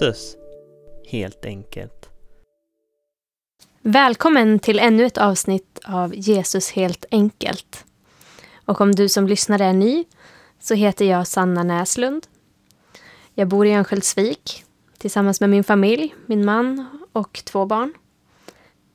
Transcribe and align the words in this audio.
Jesus, 0.00 0.36
helt 1.06 1.44
enkelt. 1.44 2.08
Välkommen 3.82 4.58
till 4.58 4.78
ännu 4.78 5.06
ett 5.06 5.18
avsnitt 5.18 5.78
av 5.84 6.14
Jesus 6.14 6.70
helt 6.70 7.04
enkelt. 7.10 7.84
Och 8.64 8.80
om 8.80 8.94
du 8.94 9.08
som 9.08 9.26
lyssnar 9.26 9.60
är 9.60 9.72
ny 9.72 10.04
så 10.60 10.74
heter 10.74 11.04
jag 11.04 11.26
Sanna 11.26 11.62
Näslund. 11.62 12.26
Jag 13.34 13.48
bor 13.48 13.66
i 13.66 13.74
Örnsköldsvik 13.74 14.64
tillsammans 14.98 15.40
med 15.40 15.50
min 15.50 15.64
familj, 15.64 16.14
min 16.26 16.44
man 16.44 16.86
och 17.12 17.40
två 17.44 17.66
barn. 17.66 17.94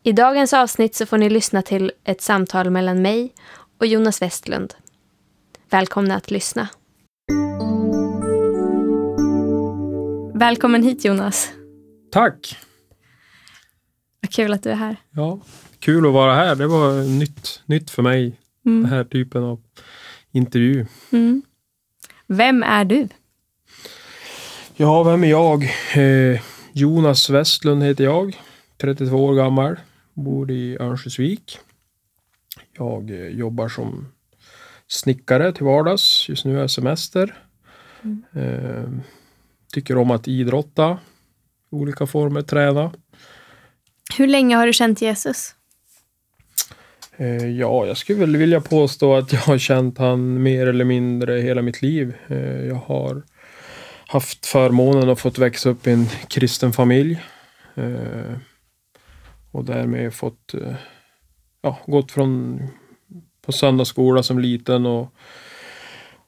I 0.03 0.11
dagens 0.11 0.53
avsnitt 0.53 0.95
så 0.95 1.05
får 1.05 1.17
ni 1.17 1.29
lyssna 1.29 1.61
till 1.61 1.91
ett 2.03 2.21
samtal 2.21 2.69
mellan 2.69 3.01
mig 3.01 3.33
och 3.77 3.85
Jonas 3.85 4.21
Westlund. 4.21 4.73
Välkomna 5.69 6.15
att 6.15 6.31
lyssna. 6.31 6.67
Välkommen 10.35 10.83
hit 10.83 11.05
Jonas. 11.05 11.51
Tack! 12.11 12.57
Vad 14.21 14.31
kul 14.33 14.53
att 14.53 14.63
du 14.63 14.69
är 14.69 14.75
här. 14.75 14.95
Ja, 15.11 15.39
kul 15.79 16.05
att 16.07 16.13
vara 16.13 16.33
här. 16.35 16.55
Det 16.55 16.67
var 16.67 17.03
nytt, 17.19 17.61
nytt 17.65 17.89
för 17.89 18.01
mig, 18.01 18.39
Mm. 18.65 18.83
den 18.83 18.91
här 18.91 19.03
typen 19.03 19.43
av 19.43 19.61
intervju. 20.31 20.85
Mm. 21.11 21.41
Vem 22.27 22.63
är 22.63 22.85
du? 22.85 23.07
Ja, 24.75 25.03
vem 25.03 25.23
är 25.23 25.27
jag? 25.27 25.63
Eh, 25.95 26.41
Jonas 26.73 27.29
Westlund 27.29 27.83
heter 27.83 28.03
jag. 28.03 28.37
32 28.77 29.25
år 29.25 29.33
gammal. 29.35 29.79
Bor 30.13 30.51
i 30.51 30.77
Örnsköldsvik. 30.79 31.57
Jag 32.77 33.11
eh, 33.11 33.27
jobbar 33.27 33.69
som 33.69 34.07
snickare 34.87 35.51
till 35.53 35.65
vardags. 35.65 36.29
Just 36.29 36.45
nu 36.45 36.55
är 36.55 36.59
jag 36.61 36.71
semester. 36.71 37.37
Mm. 38.03 38.23
Eh, 38.33 38.89
tycker 39.73 39.97
om 39.97 40.11
att 40.11 40.27
idrotta. 40.27 40.99
i 41.71 41.75
Olika 41.75 42.07
former, 42.07 42.41
träna. 42.41 42.91
Hur 44.17 44.27
länge 44.27 44.55
har 44.55 44.67
du 44.67 44.73
känt 44.73 45.01
Jesus? 45.01 45.55
Eh, 47.17 47.47
ja, 47.47 47.85
jag 47.85 47.97
skulle 47.97 48.19
väl 48.19 48.37
vilja 48.37 48.61
påstå 48.61 49.15
att 49.15 49.33
jag 49.33 49.39
har 49.39 49.57
känt 49.57 49.97
han 49.97 50.43
mer 50.43 50.67
eller 50.67 50.85
mindre 50.85 51.41
hela 51.41 51.61
mitt 51.61 51.81
liv. 51.81 52.15
Eh, 52.27 52.65
jag 52.65 52.75
har 52.75 53.23
haft 54.07 54.45
förmånen 54.45 55.09
att 55.09 55.19
fått 55.19 55.37
växa 55.37 55.69
upp 55.69 55.87
i 55.87 55.91
en 55.91 56.05
kristen 56.27 56.73
familj. 56.73 57.21
Eh, 57.75 58.37
och 59.51 59.65
därmed 59.65 60.13
fått 60.13 60.55
ja, 61.61 61.79
gått 61.85 62.11
från 62.11 62.61
på 63.45 63.51
söndagsskola 63.51 64.23
som 64.23 64.39
liten 64.39 64.85
och, 64.85 65.13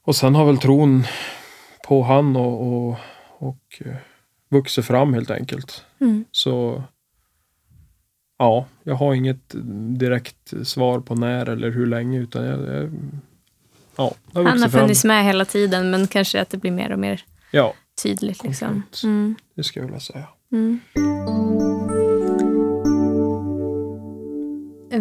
och 0.03 0.15
sen 0.15 0.35
har 0.35 0.45
väl 0.45 0.57
tron 0.57 1.03
på 1.87 2.03
han 2.03 2.35
och, 2.35 2.87
och, 2.87 2.95
och 3.37 3.81
eh, 3.85 3.95
vuxit 4.49 4.85
fram 4.85 5.13
helt 5.13 5.31
enkelt. 5.31 5.85
Mm. 5.99 6.25
Så 6.31 6.83
ja, 8.37 8.65
jag 8.83 8.95
har 8.95 9.13
inget 9.13 9.55
direkt 9.99 10.53
svar 10.63 10.99
på 10.99 11.15
när 11.15 11.49
eller 11.49 11.71
hur 11.71 11.85
länge 11.85 12.19
utan 12.19 12.45
jag, 12.45 12.59
jag 12.75 12.91
ja, 13.95 14.13
jag 14.31 14.43
Han 14.43 14.45
har 14.45 14.53
vuxit 14.53 14.71
fram. 14.71 14.81
funnits 14.81 15.03
med 15.03 15.25
hela 15.25 15.45
tiden 15.45 15.89
men 15.91 16.07
kanske 16.07 16.41
att 16.41 16.49
det 16.49 16.57
blir 16.57 16.71
mer 16.71 16.91
och 16.91 16.99
mer 16.99 17.23
Ja, 17.51 17.73
tydligt. 18.03 18.43
Liksom. 18.43 18.83
Mm. 19.03 19.35
det 19.55 19.63
skulle 19.63 19.83
jag 19.83 19.87
vilja 19.87 19.99
säga. 19.99 20.27
Mm. 20.51 20.79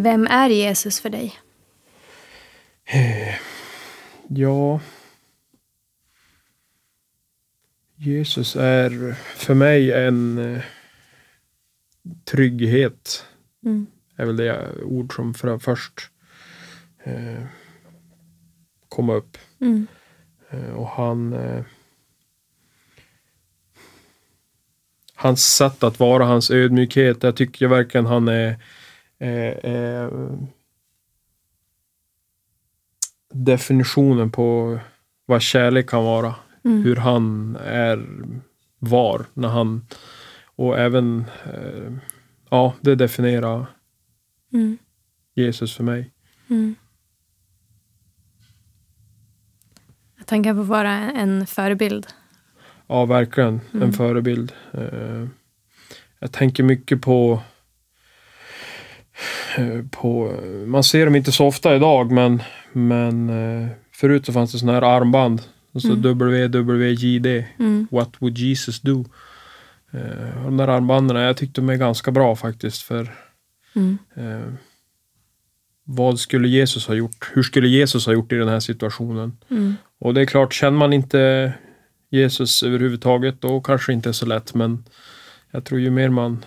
Vem 0.03 0.27
är 0.27 0.49
Jesus 0.49 1.01
för 1.01 1.11
dig? 1.11 1.35
Eh, 2.85 3.35
Ja. 4.29 4.81
Jesus 7.97 8.57
är 8.57 9.13
för 9.37 9.55
mig 9.55 9.93
en 9.93 10.39
eh, 10.39 10.63
trygghet. 12.25 13.27
Mm. 13.65 13.87
är 14.17 14.27
väl 14.27 14.37
det 14.37 14.83
ord 14.83 15.17
som 15.17 15.35
för, 15.35 15.59
först 15.59 16.11
eh, 17.05 17.45
kom 18.89 19.11
upp. 19.11 19.39
Mm. 19.61 19.87
Eh, 20.51 20.71
och 20.71 20.89
han... 20.89 21.33
Eh, 21.33 21.65
hans 25.15 25.55
sätt 25.55 25.83
att 25.83 26.01
vara, 26.01 26.25
hans 26.25 26.51
ödmjukhet. 26.51 27.23
Jag 27.23 27.37
tycker 27.37 27.67
verkligen 27.67 28.07
han 28.07 28.29
är... 28.29 28.57
Eh, 29.19 29.73
eh, 29.73 30.11
definitionen 33.35 34.31
på 34.31 34.79
vad 35.27 35.43
kärlek 35.43 35.89
kan 35.89 36.05
vara. 36.05 36.35
Mm. 36.65 36.83
Hur 36.83 36.97
han 36.97 37.57
är, 37.57 38.07
var, 38.79 39.27
när 39.35 39.49
han... 39.49 39.87
Och 40.57 40.79
även... 40.79 41.25
Eh, 41.45 41.93
ja, 42.51 42.75
det 42.81 42.95
definierar 42.95 43.67
Mm. 44.55 44.79
Jesus 45.35 45.77
för 45.77 45.85
mig. 45.85 46.11
Mm. 46.51 46.75
Att 50.21 50.31
han 50.31 50.43
kan 50.43 50.57
få 50.57 50.63
vara 50.63 50.91
en 50.91 51.47
förebild. 51.47 52.07
Ja, 52.87 53.05
verkligen. 53.05 53.61
Mm. 53.73 53.83
En 53.83 53.93
förebild. 53.93 54.53
Eh, 54.73 55.27
jag 56.19 56.33
tänker 56.33 56.63
mycket 56.63 57.03
på, 57.03 57.43
eh, 59.57 59.85
på... 59.91 60.41
Man 60.67 60.85
ser 60.85 61.05
dem 61.05 61.17
inte 61.17 61.33
så 61.33 61.47
ofta 61.47 61.77
idag, 61.77 62.13
men, 62.13 62.43
men 62.73 63.29
eh, 63.31 63.69
förut 63.93 64.27
så 64.27 64.33
fanns 64.33 64.53
det 64.53 64.59
sådana 64.59 64.81
här 64.81 64.97
armband. 64.97 65.43
Alltså 65.75 65.89
Mm. 65.93 66.03
WWJD. 66.49 67.45
Mm. 67.59 67.89
What 67.91 68.11
would 68.19 68.39
Jesus 68.39 68.81
do? 68.81 69.05
Och 70.37 70.45
de 70.45 70.57
där 70.57 70.69
armbanden, 70.69 71.17
jag 71.17 71.37
tyckte 71.37 71.61
de 71.61 71.69
är 71.71 71.77
ganska 71.77 72.11
bra 72.11 72.37
faktiskt. 72.37 72.83
För 72.83 73.15
Mm. 73.77 73.99
eh, 74.15 74.53
vad 75.85 76.21
skulle 76.21 76.49
Jesus 76.49 76.87
ha 76.87 76.95
gjort? 76.95 77.31
Hur 77.35 77.43
skulle 77.43 77.69
Jesus 77.69 78.07
ha 78.07 78.13
gjort 78.13 78.33
i 78.33 78.37
den 78.37 78.49
här 78.49 78.61
situationen? 78.61 79.37
Mm. 79.51 79.75
Och 79.99 80.15
det 80.15 80.21
är 80.21 80.27
klart, 80.27 80.53
känner 80.53 80.79
man 80.79 80.93
inte 80.93 81.53
Jesus 82.11 82.63
överhuvudtaget, 82.63 83.41
då 83.41 83.61
kanske 83.61 83.93
inte 83.93 84.09
är 84.09 84.13
så 84.13 84.27
lätt. 84.27 84.55
Men 84.55 84.85
jag 85.51 85.65
tror 85.65 85.81
ju 85.81 85.91
mer 85.91 86.09
man 86.09 86.45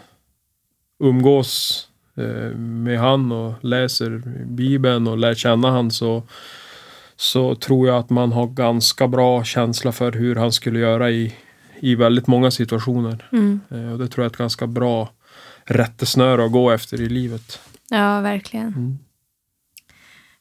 umgås 1.04 1.88
eh, 2.18 2.58
med 2.58 3.00
han 3.00 3.32
och 3.32 3.54
läser 3.66 4.22
Bibeln 4.46 5.08
och 5.08 5.18
lär 5.18 5.34
känna 5.34 5.72
han 5.72 5.92
så, 5.92 6.24
så 7.18 7.56
tror 7.56 7.88
jag 7.88 7.98
att 7.98 8.10
man 8.10 8.32
har 8.32 8.48
ganska 8.48 9.08
bra 9.08 9.44
känsla 9.44 9.92
för 9.92 10.12
hur 10.12 10.36
han 10.36 10.52
skulle 10.52 10.80
göra 10.80 11.12
i, 11.12 11.36
i 11.80 11.96
väldigt 11.96 12.28
många 12.28 12.52
situationer. 12.52 13.30
Mm. 13.32 13.60
Eh, 13.70 13.92
och 13.92 14.00
det 14.00 14.08
tror 14.08 14.24
jag 14.24 14.30
är 14.30 14.34
ett 14.34 14.38
ganska 14.38 14.68
bra 14.68 15.10
rättesnöre 15.64 16.46
att 16.46 16.52
gå 16.52 16.72
efter 16.72 17.02
i 17.02 17.10
livet. 17.10 17.60
Ja, 17.90 18.22
verkligen. 18.22 18.68
Mm. 18.68 18.98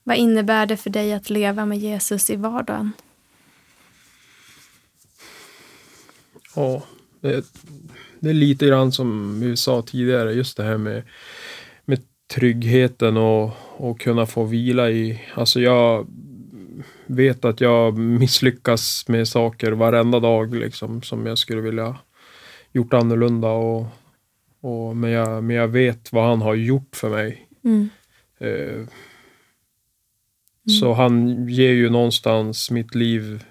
Vad 0.03 0.17
innebär 0.17 0.67
det 0.67 0.77
för 0.77 0.91
dig 0.91 1.13
att 1.13 1.31
leva 1.31 1.67
med 1.67 1.79
Jesus 1.79 2.31
i 2.31 2.37
vardagen? 2.37 2.93
Ja, 6.57 6.83
det, 7.21 7.45
det 8.21 8.31
är 8.31 8.35
lite 8.35 8.67
grann 8.67 8.93
som 8.93 9.41
vi 9.41 9.57
sa 9.57 9.83
tidigare, 9.83 10.33
just 10.33 10.57
det 10.57 10.65
här 10.65 10.79
med, 10.79 11.03
med 11.85 12.03
tryggheten 12.35 13.17
och, 13.17 13.51
och 13.77 14.01
kunna 14.01 14.27
få 14.27 14.45
vila 14.45 14.91
i. 14.91 15.23
Alltså 15.35 15.61
jag 15.61 16.07
vet 17.07 17.45
att 17.45 17.61
jag 17.61 17.99
misslyckas 17.99 19.09
med 19.09 19.29
saker 19.29 19.73
varenda 19.73 20.21
dag 20.21 20.55
liksom, 20.55 21.03
som 21.03 21.27
jag 21.27 21.39
skulle 21.39 21.61
vilja 21.61 21.97
gjort 22.73 22.93
annorlunda. 22.95 23.49
Och, 23.49 23.87
och, 24.61 24.97
men, 24.97 25.11
jag, 25.11 25.45
men 25.45 25.57
jag 25.57 25.69
vet 25.69 26.13
vad 26.13 26.25
han 26.29 26.43
har 26.43 26.55
gjort 26.55 26.97
för 26.97 27.11
mig. 27.11 27.49
Mm. 27.65 27.89
Eh, 28.39 28.87
Så 30.81 30.93
han 30.93 31.49
ger 31.49 31.73
ju 31.73 31.91
någonstans 31.91 32.71
mitt 32.71 32.95
liv 32.95 33.45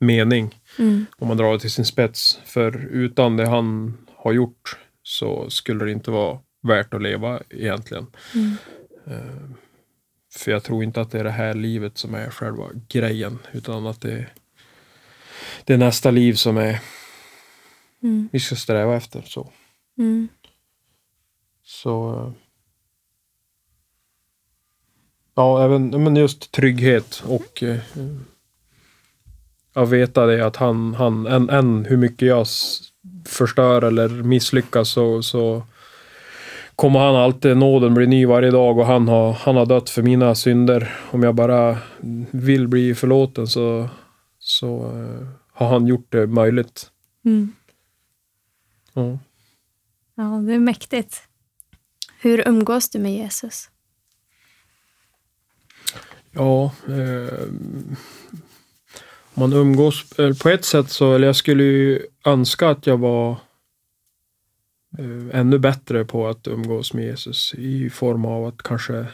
mening 0.00 0.54
Mm. 0.78 1.06
om 1.18 1.28
man 1.28 1.36
drar 1.36 1.52
det 1.52 1.58
till 1.60 1.70
sin 1.70 1.84
spets. 1.84 2.40
För 2.44 2.86
utan 2.90 3.36
det 3.36 3.48
han 3.48 3.96
har 4.16 4.32
gjort 4.32 4.78
så 5.02 5.50
skulle 5.50 5.84
det 5.84 5.92
inte 5.92 6.10
vara 6.10 6.38
värt 6.62 6.94
att 6.94 7.02
leva 7.02 7.40
egentligen. 7.50 8.06
Mm. 8.34 8.52
Eh, 9.06 9.50
För 10.32 10.50
jag 10.50 10.62
tror 10.64 10.84
inte 10.84 11.00
att 11.00 11.10
det 11.10 11.20
är 11.20 11.24
det 11.24 11.30
här 11.30 11.54
livet 11.54 11.98
som 11.98 12.14
är 12.14 12.30
själva 12.30 12.64
grejen. 12.88 13.38
Utan 13.52 13.86
att 13.86 14.00
det, 14.00 14.26
det 15.64 15.72
är 15.74 15.78
nästa 15.78 16.10
liv 16.10 16.34
som 16.34 16.56
är 16.56 16.80
Mm. 18.02 18.28
vi 18.32 18.40
ska 18.40 18.56
sträva 18.56 18.96
efter. 18.96 19.22
Så, 19.22 19.52
Mm. 19.98 20.28
så 21.64 22.12
eh, 22.14 22.32
Ja, 25.34 25.64
även 25.64 26.04
men 26.04 26.16
just 26.16 26.52
trygghet 26.52 27.22
och 27.26 27.62
eh, 27.62 27.78
att 29.72 29.88
veta 29.88 30.26
det 30.26 30.46
att 30.46 30.56
han, 30.56 30.94
han 30.94 31.26
än, 31.26 31.50
än 31.50 31.84
hur 31.84 31.96
mycket 31.96 32.28
jag 32.28 32.46
förstör 33.26 33.82
eller 33.82 34.08
misslyckas 34.08 34.88
så, 34.90 35.22
så 35.22 35.62
kommer 36.80 37.00
han 37.00 37.16
alltid, 37.16 37.56
nåden 37.56 37.94
bli 37.94 38.06
ny 38.06 38.26
varje 38.26 38.50
dag 38.50 38.78
och 38.78 38.86
han 38.86 39.08
har, 39.08 39.32
han 39.32 39.56
har 39.56 39.66
dött 39.66 39.90
för 39.90 40.02
mina 40.02 40.34
synder. 40.34 40.94
Om 41.10 41.22
jag 41.22 41.34
bara 41.34 41.78
vill 42.30 42.68
bli 42.68 42.94
förlåten 42.94 43.46
så, 43.46 43.88
så 44.38 44.76
eh, 44.76 45.28
har 45.52 45.68
han 45.68 45.86
gjort 45.86 46.12
det 46.12 46.26
möjligt. 46.26 46.90
Mm. 47.24 47.52
Ja. 48.92 49.18
Ja, 50.14 50.22
det 50.22 50.54
är 50.54 50.58
mäktigt. 50.58 51.22
Hur 52.20 52.48
umgås 52.48 52.90
du 52.90 52.98
med 52.98 53.14
Jesus? 53.14 53.70
Ja, 56.32 56.72
eh, 56.88 57.46
man 59.34 59.52
umgås 59.52 60.04
på 60.42 60.48
ett 60.48 60.64
sätt 60.64 60.90
så, 60.90 61.14
eller 61.14 61.26
jag 61.26 61.36
skulle 61.36 61.62
ju 61.62 62.06
önska 62.24 62.68
att 62.68 62.86
jag 62.86 62.98
var 62.98 63.36
ännu 65.32 65.58
bättre 65.58 66.04
på 66.04 66.28
att 66.28 66.46
umgås 66.46 66.94
med 66.94 67.04
Jesus 67.04 67.54
i 67.58 67.90
form 67.90 68.24
av 68.24 68.46
att 68.46 68.62
kanske 68.62 69.06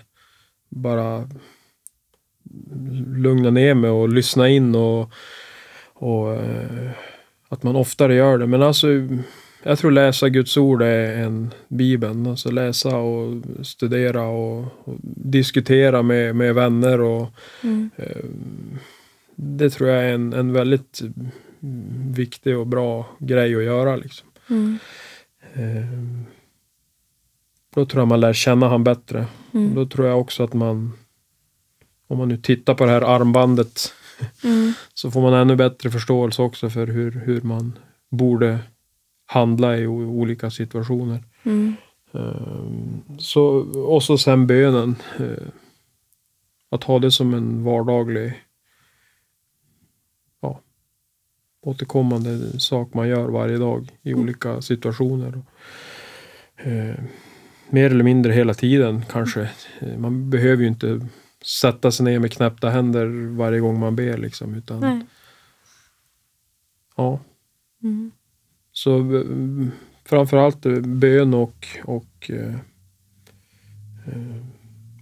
bara 0.69 1.29
lugna 3.17 3.51
ner 3.51 3.75
mig 3.75 3.91
och 3.91 4.09
lyssna 4.09 4.49
in 4.49 4.75
och, 4.75 5.11
och 5.93 6.35
eh, 6.35 6.91
att 7.49 7.63
man 7.63 7.77
oftare 7.77 8.15
gör 8.15 8.39
det. 8.39 8.47
Men 8.47 8.63
alltså, 8.63 8.89
jag 9.63 9.79
tror 9.79 9.91
läsa 9.91 10.29
Guds 10.29 10.57
ord 10.57 10.83
är 10.83 11.17
en 11.17 11.55
Bibeln. 11.69 12.27
Alltså 12.27 12.51
läsa 12.51 12.97
och 12.97 13.43
studera 13.63 14.23
och, 14.23 14.65
och 14.85 14.97
diskutera 15.17 16.03
med, 16.03 16.37
med 16.37 16.55
vänner. 16.55 17.01
och 17.01 17.29
Mm. 17.63 17.91
eh, 17.97 18.25
Det 19.35 19.71
tror 19.71 19.91
jag 19.91 20.05
är 20.05 20.13
en, 20.13 20.33
en 20.33 20.53
väldigt 20.53 21.01
viktig 22.17 22.59
och 22.59 22.67
bra 22.67 23.17
grej 23.19 23.57
att 23.57 23.63
göra. 23.65 23.97
Liksom. 23.97 24.29
Mm. 24.51 24.79
Eh, 25.57 25.87
då 27.75 27.87
tror 27.87 28.01
jag 28.01 28.09
man 28.09 28.21
lär 28.21 28.33
känna 28.33 28.69
han 28.69 28.85
bättre. 28.85 29.27
Mm. 29.55 29.75
Då 29.75 29.87
tror 29.87 30.07
jag 30.07 30.21
också 30.21 30.45
att 30.45 30.53
man, 30.55 30.93
om 32.07 32.19
man 32.19 32.29
nu 32.29 32.37
tittar 32.37 32.75
på 32.75 32.85
det 32.85 32.91
här 32.91 33.03
armbandet, 33.03 33.93
Mm. 34.45 34.73
så 34.95 35.11
får 35.11 35.21
man 35.23 35.35
ännu 35.35 35.57
bättre 35.57 35.91
förståelse 35.91 36.43
också 36.43 36.71
för 36.71 36.87
hur, 36.87 37.11
hur 37.13 37.41
man 37.41 37.79
borde 38.11 38.59
handla 39.27 39.77
i 39.79 39.87
olika 39.87 40.51
situationer. 40.51 41.25
Mm. 41.43 41.75
Eh, 42.15 43.19
Så, 43.19 43.43
och 43.89 44.03
så 44.03 44.19
sen 44.19 44.47
bönen. 44.47 44.97
eh, 45.19 45.47
Att 46.71 46.85
ha 46.85 46.99
det 46.99 47.11
som 47.11 47.35
en 47.35 47.65
vardaglig 47.65 48.43
ja, 50.41 50.61
återkommande 51.67 52.61
sak 52.61 52.95
man 52.95 53.09
gör 53.09 53.29
varje 53.29 53.57
dag 53.59 53.89
i 54.03 54.11
Mm. 54.11 54.23
olika 54.23 54.63
situationer. 54.63 55.43
Eh, 56.57 56.95
mer 57.71 57.91
eller 57.91 58.05
mindre 58.05 58.33
hela 58.33 58.55
tiden 58.55 59.05
kanske. 59.13 59.51
Eh, 59.81 59.99
Man 59.99 60.31
behöver 60.31 60.63
ju 60.63 60.69
inte 60.69 61.07
sätta 61.45 61.91
sig 61.91 62.05
ner 62.05 62.19
med 62.19 62.33
knäppta 62.33 62.71
händer 62.71 63.07
varje 63.37 63.61
gång 63.61 63.79
man 63.81 63.97
ber 63.97 64.17
liksom. 64.19 64.55
Utan, 64.55 64.81
Nej. 64.81 65.01
ja. 66.97 67.21
Mm. 67.83 68.11
Så 68.73 69.17
eh, 69.17 69.25
framförallt 70.05 70.67
eh, 70.67 70.81
bön 70.81 71.35
och, 71.35 71.67
och 71.85 72.31
eh, 72.31 72.55
eh, 74.07 74.37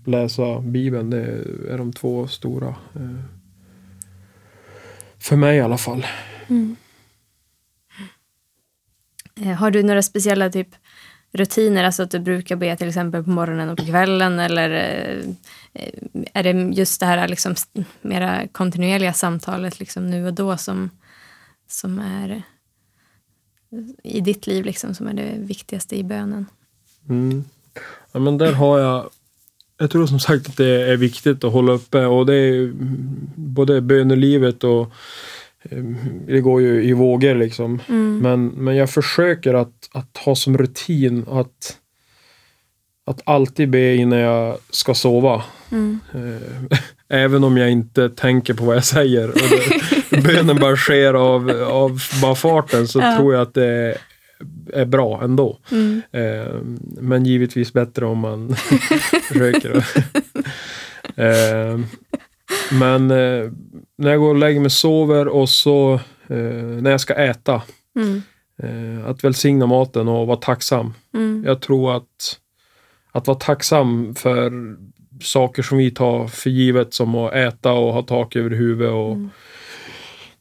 läsa 0.05 0.61
Bibeln. 0.61 1.11
Det 1.11 1.23
är 1.71 1.79
de 1.79 1.93
två 1.93 2.27
stora. 2.27 2.69
Eh, 2.69 3.21
för 5.19 5.37
mig 5.37 5.57
i 5.57 5.61
alla 5.61 5.79
fall. 5.79 6.07
Mm. 6.49 6.77
Eh, 9.35 9.53
har 9.53 9.71
du 9.71 9.83
några 9.83 10.03
speciella 10.03 10.51
typ 10.51 10.69
rutiner, 11.33 11.85
alltså 11.85 12.03
att 12.03 12.11
du 12.11 12.19
brukar 12.19 12.57
be 12.57 12.77
till 12.77 12.89
exempel 12.89 13.25
på 13.25 13.31
morgonen 13.31 13.69
och 13.69 13.79
på 13.79 13.85
kvällen 13.85 14.39
eller 14.39 14.71
eh, 14.71 15.29
eh, 15.73 15.93
är 16.33 16.43
det 16.43 16.77
just 16.77 17.01
det 17.01 17.07
här 17.07 17.29
liksom 17.29 17.55
mera 18.03 18.49
kontinuerliga 18.53 19.13
samtalet 19.13 19.81
liksom 19.81 20.11
nu 20.11 20.27
och 20.27 20.35
då 20.35 20.57
som, 20.57 20.91
som 21.69 21.99
är 21.99 22.43
i 24.03 24.21
ditt 24.21 24.47
liv 24.47 24.65
liksom 24.65 24.95
som 24.95 25.07
är 25.07 25.15
det 25.15 25.35
viktigaste 25.39 25.97
i 25.97 26.05
bönen? 26.05 26.47
Mm. 27.09 27.45
Ja, 28.13 28.21
men 28.21 28.39
där 28.39 28.53
har 28.53 28.79
jag 28.79 29.11
jag 29.79 29.91
tror 29.91 30.07
som 30.07 30.21
sagt 30.21 30.49
att 30.49 30.57
det 30.57 30.91
är 30.91 30.97
viktigt 30.97 31.45
att 31.45 31.53
hålla 31.53 31.73
uppe 31.73 32.07
och 32.07 32.27
det 32.27 32.35
är 32.35 32.73
både 33.37 33.81
bönelivet 33.81 34.65
och 34.65 34.93
det 36.27 36.41
går 36.41 36.63
ju 36.63 36.83
i 36.85 36.93
vågor 36.93 37.35
liksom. 37.35 37.81
Mm. 37.89 38.19
Men, 38.19 38.47
men 38.47 38.77
jag 38.77 38.91
försöker 38.91 39.55
att, 39.55 39.89
att 39.93 40.17
ha 40.17 40.35
som 40.35 40.59
rutin 40.59 41.27
att, 41.31 41.77
att 43.07 43.21
alltid 43.25 43.71
be 43.71 43.95
innan 43.95 44.19
jag 44.19 44.57
ska 44.71 44.95
sova. 44.95 45.43
Mm. 45.71 46.01
Eh, 46.15 46.79
Även 47.09 47.45
om 47.45 47.57
jag 47.57 47.71
inte 47.71 48.09
tänker 48.09 48.55
på 48.55 48.65
vad 48.65 48.77
jag 48.77 48.85
säger. 48.85 49.33
Bönen 50.23 50.57
bara 50.61 50.77
sker 50.77 51.15
av, 51.15 51.51
av 51.71 52.01
bara 52.23 52.35
farten 52.35 52.89
så 52.89 52.99
Ja. 52.99 53.17
tror 53.17 53.35
jag 53.35 53.43
att 53.43 53.55
det 53.55 53.99
är 54.73 54.85
bra 54.85 55.21
ändå. 55.25 55.59
Mm. 55.71 56.03
Eh, 56.13 56.55
men 57.01 57.27
givetvis 57.27 57.73
bättre 57.73 58.07
om 58.07 58.19
man 58.19 58.57
försöker. 59.29 59.85
Men 62.73 63.11
eh, 63.11 63.51
när 63.99 64.11
jag 64.11 64.21
går 64.21 64.29
och 64.29 64.39
lägger 64.39 64.61
mig 64.61 64.71
sover 64.71 65.29
och 65.29 65.49
så 65.49 65.95
eh, 66.27 66.37
när 66.81 66.91
jag 66.91 67.01
ska 67.01 67.15
äta. 67.15 67.63
Mm. 67.97 68.23
Eh, 68.63 69.07
att 69.11 69.25
välsigna 69.25 69.67
maten 69.67 70.09
och 70.09 70.27
vara 70.27 70.37
tacksam. 70.37 70.95
Mm. 71.15 71.45
Jag 71.47 71.61
tror 71.61 71.97
att, 71.97 72.39
att 73.13 73.27
vara 73.27 73.39
tacksam 73.39 74.15
för 74.15 74.53
saker 75.23 75.63
som 75.63 75.79
vi 75.79 75.91
tar 75.91 76.27
för 76.29 76.51
givet 76.51 76.95
som 76.95 77.15
att 77.15 77.33
äta 77.35 77.73
och 77.73 77.93
ha 77.93 78.03
tak 78.03 78.37
över 78.37 78.51
huvudet 78.51 78.93
och 78.93 79.13
Mm. 79.13 79.31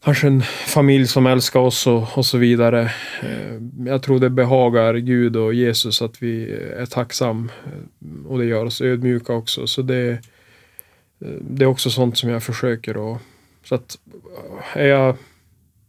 kanske 0.03 0.27
en 0.27 0.41
familj 0.67 1.07
som 1.07 1.27
älskar 1.27 1.59
oss 1.59 1.87
och, 1.87 2.17
och 2.17 2.25
så 2.25 2.37
vidare. 2.37 2.81
Eh, 3.21 3.85
Jag 3.85 4.03
tror 4.03 4.19
det 4.19 4.29
behagar 4.29 4.93
Gud 4.93 5.35
och 5.35 5.53
Jesus 5.53 6.01
att 6.01 6.23
vi 6.23 6.51
är 6.77 6.85
tacksam 6.85 7.51
eh, 7.65 8.25
och 8.31 8.39
det 8.39 8.45
gör 8.45 8.65
oss 8.65 8.81
ödmjuka 8.81 9.33
också. 9.33 9.67
Så 9.67 9.81
det, 9.81 10.19
det 11.41 11.63
är 11.65 11.67
också 11.69 11.89
sånt 11.89 12.17
som 12.17 12.29
jag 12.29 12.43
försöker 12.43 12.97
och 12.97 13.17
så 13.63 13.75
att 13.75 13.97
eh, 14.75 14.81
är 14.81 14.87
jag 14.87 15.15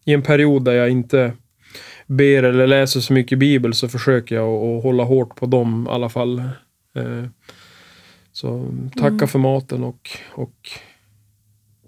i 0.04 0.12
en 0.12 0.22
period 0.22 0.64
där 0.64 0.72
jag 0.72 0.90
inte 0.90 1.32
ber 2.06 2.42
eller 2.42 2.66
läser 2.66 3.00
så 3.00 3.12
mycket 3.12 3.38
bibel 3.38 3.74
så 3.74 3.88
försöker 3.88 4.34
jag 4.34 4.48
att, 4.48 4.76
att 4.78 4.82
hålla 4.82 5.04
hårt 5.04 5.36
på 5.36 5.46
dem 5.46 5.86
i 5.90 5.92
alla 5.92 6.08
fall. 6.08 6.38
Eh, 6.96 7.24
Så 8.32 8.66
tacka 8.96 9.06
Mm. 9.08 9.28
för 9.28 9.38
maten 9.38 9.84
och, 9.84 10.10
och 10.32 10.70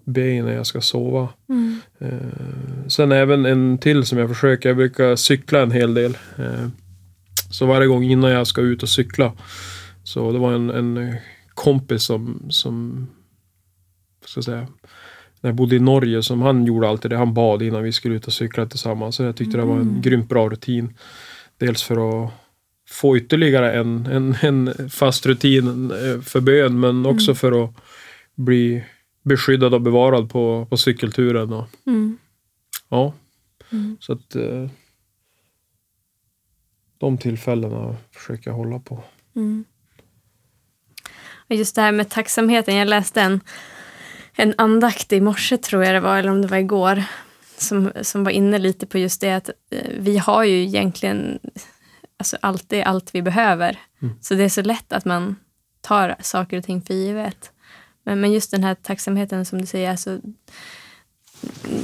be 0.05 0.31
innan 0.31 0.53
jag 0.53 0.67
ska 0.67 0.81
sova. 0.81 1.29
Mm. 1.49 1.79
Eh, 1.99 2.89
sen 2.89 3.13
även 3.13 3.47
en 3.47 3.79
till 3.79 4.05
som 4.05 4.19
jag 4.19 4.29
försöker, 4.29 4.69
jag 4.69 4.77
brukar 4.77 5.17
cykla 5.17 5.61
en 5.63 5.71
hel 5.71 5.95
del. 5.95 6.19
Eh, 6.39 6.69
så 7.51 7.67
varje 7.67 7.87
gång 7.87 8.05
innan 8.05 8.31
jag 8.31 8.47
ska 8.47 8.61
ut 8.61 8.83
och 8.83 8.89
cykla. 8.89 9.33
Så 10.05 10.33
det 10.33 10.39
var 10.39 10.53
en, 10.53 10.71
en 10.71 11.15
kompis 11.55 12.03
som, 12.03 12.43
som 12.49 13.07
ska 14.45 14.51
säga, 14.53 14.67
när 15.41 15.51
jag 15.51 15.55
bodde 15.55 15.77
i 15.77 15.79
Norge, 15.79 16.23
som 16.23 16.43
han 16.43 16.65
gjorde 16.67 16.89
alltid 16.89 17.11
det. 17.11 17.17
Han 17.17 17.35
bad 17.35 17.63
innan 17.63 17.83
vi 17.83 17.93
skulle 17.93 18.15
ut 18.15 18.27
och 18.27 18.33
cykla 18.33 18.67
tillsammans. 18.67 19.17
Så 19.17 19.23
jag 19.23 19.37
tyckte 19.37 19.57
det 19.59 19.65
var 19.65 19.75
en 19.77 19.81
Mm. 19.83 20.01
grymt 20.01 20.29
bra 20.29 20.49
rutin. 20.49 20.95
Dels 21.59 21.83
för 21.83 22.25
att 22.25 22.33
få 22.89 23.17
ytterligare 23.17 23.73
en, 23.73 24.07
en, 24.07 24.37
en 24.43 24.91
fast 24.91 25.27
rutin 25.27 25.91
eh, 25.91 26.21
för 26.21 26.41
bön, 26.41 26.81
men 26.81 27.07
också 27.07 27.31
Mm. 27.31 27.37
för 27.37 27.65
att 27.65 27.71
bli 28.35 28.85
beskyddad 29.23 29.75
och 29.75 29.81
bevarad 29.81 30.31
på, 30.31 30.67
på 30.71 30.77
cykelturen. 30.77 31.53
Och, 31.53 31.67
Mm. 31.87 32.19
ja, 32.89 33.13
Mm. 33.73 33.97
så 34.01 34.13
att 34.13 34.35
eh, 34.37 34.69
de 36.99 37.19
tillfällena 37.19 37.97
försöker 38.11 38.51
jag 38.51 38.57
hålla 38.57 38.79
på. 38.79 39.03
Mm. 39.37 39.65
Och 41.49 41.55
just 41.57 41.75
det 41.75 41.83
här 41.83 41.93
med 41.93 42.11
tacksamheten. 42.11 42.77
Jag 42.77 42.89
läste 42.89 43.21
en, 43.23 43.41
en 44.37 44.55
andakt 44.59 45.13
i 45.13 45.21
morse, 45.21 45.57
tror 45.57 45.85
jag 45.85 45.95
det 45.95 46.01
var, 46.01 46.19
eller 46.19 46.31
om 46.31 46.43
det 46.43 46.49
var 46.49 46.57
igår, 46.57 47.05
som, 47.59 47.93
som 48.03 48.25
var 48.25 48.31
inne 48.31 48.59
lite 48.59 48.87
på 48.87 48.99
just 48.99 49.21
det 49.21 49.33
att 49.33 49.51
eh, 49.71 49.91
vi 49.99 50.19
har 50.19 50.45
ju 50.45 50.63
egentligen 50.63 51.39
alltså, 52.17 52.37
alltid 52.41 52.83
allt 52.83 53.15
vi 53.15 53.23
behöver. 53.23 53.79
Mm. 54.03 54.15
Så 54.21 54.35
det 54.35 54.45
är 54.45 54.49
så 54.49 54.63
lätt 54.63 54.93
att 54.93 55.05
man 55.05 55.37
tar 55.81 56.17
saker 56.21 56.59
och 56.59 56.65
ting 56.65 56.83
för 56.83 56.95
givet. 56.95 57.51
Men, 58.05 58.21
men 58.21 58.33
just 58.33 58.51
den 58.51 58.65
här 58.65 58.75
tacksamheten 58.75 59.45
som 59.45 59.61
du 59.61 59.67
säger, 59.67 59.91
alltså, 59.91 60.21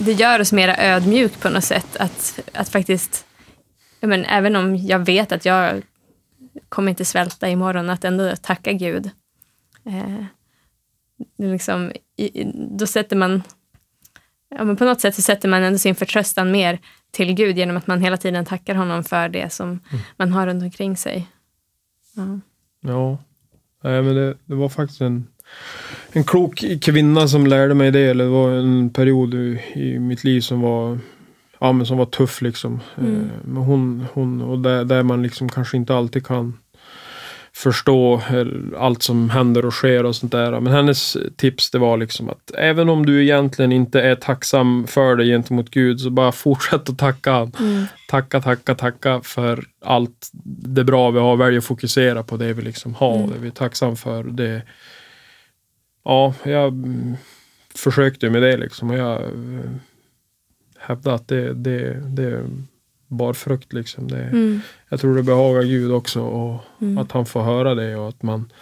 det 0.04 0.12
gör 0.12 0.40
oss 0.40 0.52
mera 0.52 0.76
ödmjuk 0.76 1.40
på 1.40 1.49
något 1.49 1.64
sätt. 1.64 1.97
Att, 1.97 2.40
att 2.52 2.68
faktiskt, 2.68 3.26
men, 4.00 4.25
även 4.25 4.56
om 4.56 4.76
jag 4.76 4.99
vet 4.99 5.32
att 5.32 5.44
jag 5.44 5.82
kommer 6.68 6.90
inte 6.90 7.04
svälta 7.04 7.49
imorgon, 7.49 7.90
att 7.90 8.04
ändå 8.04 8.37
tacka 8.37 8.73
Gud. 8.73 9.11
Eh, 9.87 10.25
det 10.25 10.26
liksom, 11.38 11.92
då 12.78 12.86
sätter 12.86 13.16
man, 13.16 13.42
ja, 14.56 14.64
men 14.64 14.76
på 14.76 14.84
något 14.84 15.00
sätt 15.00 15.14
så 15.14 15.22
sätter 15.22 15.48
man 15.48 15.62
ändå 15.62 15.78
sin 15.78 15.94
förtröstan 15.94 16.50
mer 16.50 16.78
till 17.10 17.34
Gud 17.34 17.58
genom 17.58 17.76
att 17.76 17.86
man 17.86 18.00
hela 18.00 18.16
tiden 18.16 18.44
tackar 18.44 18.74
honom 18.74 19.04
för 19.04 19.28
det 19.28 19.52
som 19.52 19.80
man 20.16 20.32
har 20.32 20.46
runt 20.46 20.62
omkring 20.62 20.96
sig. 20.96 21.28
Ja. 22.16 22.40
Ja, 22.80 23.18
Nej, 23.82 24.02
men 24.02 24.14
det, 24.14 24.36
det 24.44 24.54
var 24.54 24.68
faktiskt 24.68 25.00
en, 25.00 25.26
en 26.12 26.24
klok 26.24 26.64
kvinna 26.82 27.28
som 27.28 27.46
lärde 27.46 27.74
mig 27.74 27.90
det. 27.90 28.00
Eller 28.00 28.24
det 28.24 28.30
var 28.30 28.50
en 28.50 28.90
period 28.90 29.34
i, 29.34 29.60
i 29.74 29.98
mitt 29.98 30.24
liv 30.24 30.40
som 30.40 30.60
var 30.60 30.98
ja, 31.60 31.72
men 31.72 31.86
som 31.86 31.98
var 31.98 32.06
tuff 32.06 32.42
liksom. 32.42 32.80
Mm. 32.98 33.14
Eh, 33.14 33.30
Men 33.44 33.62
hon, 33.62 34.06
hon 34.12 34.42
och 34.42 34.58
där, 34.58 34.84
där 34.84 35.02
man 35.02 35.22
liksom 35.22 35.48
kanske 35.48 35.76
inte 35.76 35.94
alltid 35.94 36.26
kan 36.26 36.58
förstå 37.54 38.23
allt 38.78 39.02
som 39.02 39.30
händer 39.30 39.64
och 39.66 39.75
sker 39.75 40.04
och 40.04 40.16
sånt 40.16 40.32
där. 40.32 40.61
Men 40.61 40.73
hennes 40.73 41.16
tips 41.37 41.71
det 41.71 41.78
var 41.78 41.97
liksom 41.97 42.28
att 42.30 42.50
även 42.54 42.88
om 42.88 43.06
du 43.06 43.23
egentligen 43.23 43.73
inte 43.73 44.00
är 44.00 44.14
tacksam 44.14 44.87
för 44.87 45.16
det 45.16 45.25
gentemot 45.25 45.71
Gud 45.71 46.00
så 46.00 46.11
bara 46.11 46.32
fortsätt 46.47 46.88
att 46.88 46.99
tacka. 46.99 47.50
Mm. 47.61 47.85
Tacka, 48.09 48.40
tacka, 48.40 48.75
tacka 48.75 49.21
för 49.25 49.64
allt 49.85 50.30
det 50.64 50.85
bra 50.85 51.11
vi 51.11 51.21
har. 51.21 51.37
Välj 51.37 51.59
att 51.59 51.64
fokusera 51.64 52.23
på 52.23 52.37
det 52.37 52.52
vi 52.52 52.62
liksom 52.62 52.94
har, 52.94 53.16
Mm. 53.16 53.30
det 53.30 53.38
vi 53.38 53.47
är 53.47 53.52
tacksam 53.52 53.97
för. 53.97 54.25
Det, 54.25 54.62
ja, 56.04 56.35
jag 56.42 56.75
försökte 57.75 58.30
med 58.30 58.42
det 58.42 58.56
liksom 58.56 58.90
och 58.90 58.97
jag 58.99 59.23
eh, 59.23 59.71
hävdar 60.78 61.14
att 61.14 61.28
det, 61.28 61.54
det, 61.54 62.00
det 62.09 62.44
bar 63.12 63.33
frukt 63.33 63.73
liksom. 63.73 64.09
Det, 64.09 64.23
Mm. 64.23 64.61
Jag 64.88 65.00
tror 65.00 65.16
det 65.16 65.23
behagar 65.23 65.62
Gud 65.62 65.92
också 65.92 66.21
och 66.21 66.61
Mm. 66.81 66.99
att 66.99 67.12
han 67.12 67.26
får 67.26 67.42
höra 67.42 67.75
det 67.75 67.97
och 67.97 68.09
att 68.09 68.23
man 68.23 68.52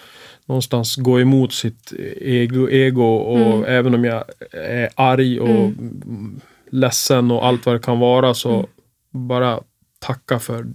någonstans 0.47 0.97
går 0.97 1.21
emot 1.21 1.53
sitt 1.53 1.93
ego, 2.21 2.69
ego 2.71 3.05
och 3.15 3.39
Mm. 3.41 3.65
även 3.65 3.95
om 3.95 4.05
jag 4.05 4.25
är 4.53 4.89
arg 4.95 5.41
och 5.41 5.49
Mm. 5.49 6.41
ledsen 6.71 7.31
och 7.31 7.47
allt 7.47 7.67
vad 7.67 7.75
det 7.75 7.79
kan 7.79 7.99
vara 7.99 8.35
så 8.35 8.51
Mm. 8.55 8.67
bara 9.11 9.61
tacka 9.99 10.39
för 10.39 10.67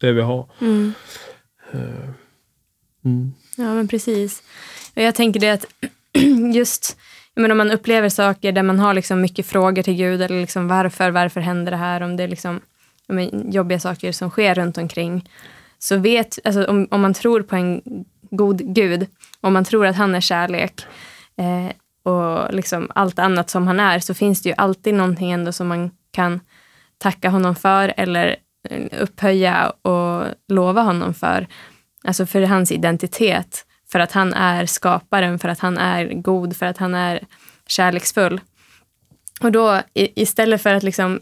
det 0.00 0.12
vi 0.12 0.20
har. 0.20 0.46
Mm. 0.60 0.92
Eh. 1.72 2.08
Ja, 3.56 3.74
men 3.74 3.88
precis. 3.88 4.42
Jag 4.94 5.14
tänker 5.14 5.40
det 5.40 5.50
att 5.50 5.66
just 6.54 6.96
menar, 7.34 7.50
om 7.50 7.58
man 7.58 7.70
upplever 7.70 8.08
saker 8.08 8.52
där 8.52 8.62
man 8.62 8.78
har 8.78 8.94
liksom 8.94 9.20
mycket 9.20 9.46
frågor 9.46 9.82
till 9.82 9.94
Gud, 9.96 10.22
eller 10.22 10.40
liksom 10.40 10.68
varför, 10.68 11.10
varför 11.10 11.40
händer 11.40 11.70
det 11.72 11.76
här, 11.78 12.00
om 12.00 12.16
det 12.16 12.26
liksom, 12.26 12.60
men, 13.08 13.52
jobbiga 13.52 13.80
saker 13.80 14.12
som 14.12 14.30
sker 14.30 14.54
runt 14.54 14.78
omkring, 14.78 15.30
så 15.78 15.96
vet, 15.96 16.38
alltså, 16.44 16.64
om, 16.64 16.88
om 16.90 17.00
man 17.00 17.14
tror 17.14 17.42
på 17.42 17.56
en 17.56 17.82
god 18.30 18.74
Gud, 18.74 19.06
om 19.40 19.52
man 19.52 19.64
tror 19.64 19.86
att 19.86 19.96
han 19.96 20.14
är 20.14 20.20
kärlek, 20.20 20.86
eh, 21.36 21.76
och 22.12 22.54
liksom 22.54 22.90
allt 22.94 23.18
annat 23.18 23.50
som 23.50 23.66
han 23.66 23.80
är, 23.80 23.98
så 23.98 24.14
finns 24.14 24.42
det 24.42 24.48
ju 24.48 24.54
alltid 24.58 24.94
någonting 24.94 25.32
ändå 25.32 25.52
som 25.52 25.68
man 25.68 25.90
kan 26.10 26.40
tacka 26.98 27.28
honom 27.28 27.54
för, 27.56 27.94
eller 27.96 28.36
eh, 28.70 29.02
upphöja 29.02 29.70
och 29.70 30.24
lova 30.48 30.82
honom 30.82 31.14
för. 31.14 31.46
Alltså 32.04 32.26
för 32.26 32.42
hans 32.42 32.72
identitet. 32.72 33.66
För 33.92 33.98
att 33.98 34.12
han 34.12 34.32
är 34.34 34.66
skaparen, 34.66 35.38
för 35.38 35.48
att 35.48 35.58
han 35.58 35.78
är 35.78 36.06
god, 36.06 36.56
för 36.56 36.66
att 36.66 36.78
han 36.78 36.94
är 36.94 37.24
kärleksfull. 37.66 38.40
Och 39.40 39.52
då 39.52 39.80
istället 39.94 40.62
för 40.62 40.74
att 40.74 40.82
liksom 40.82 41.20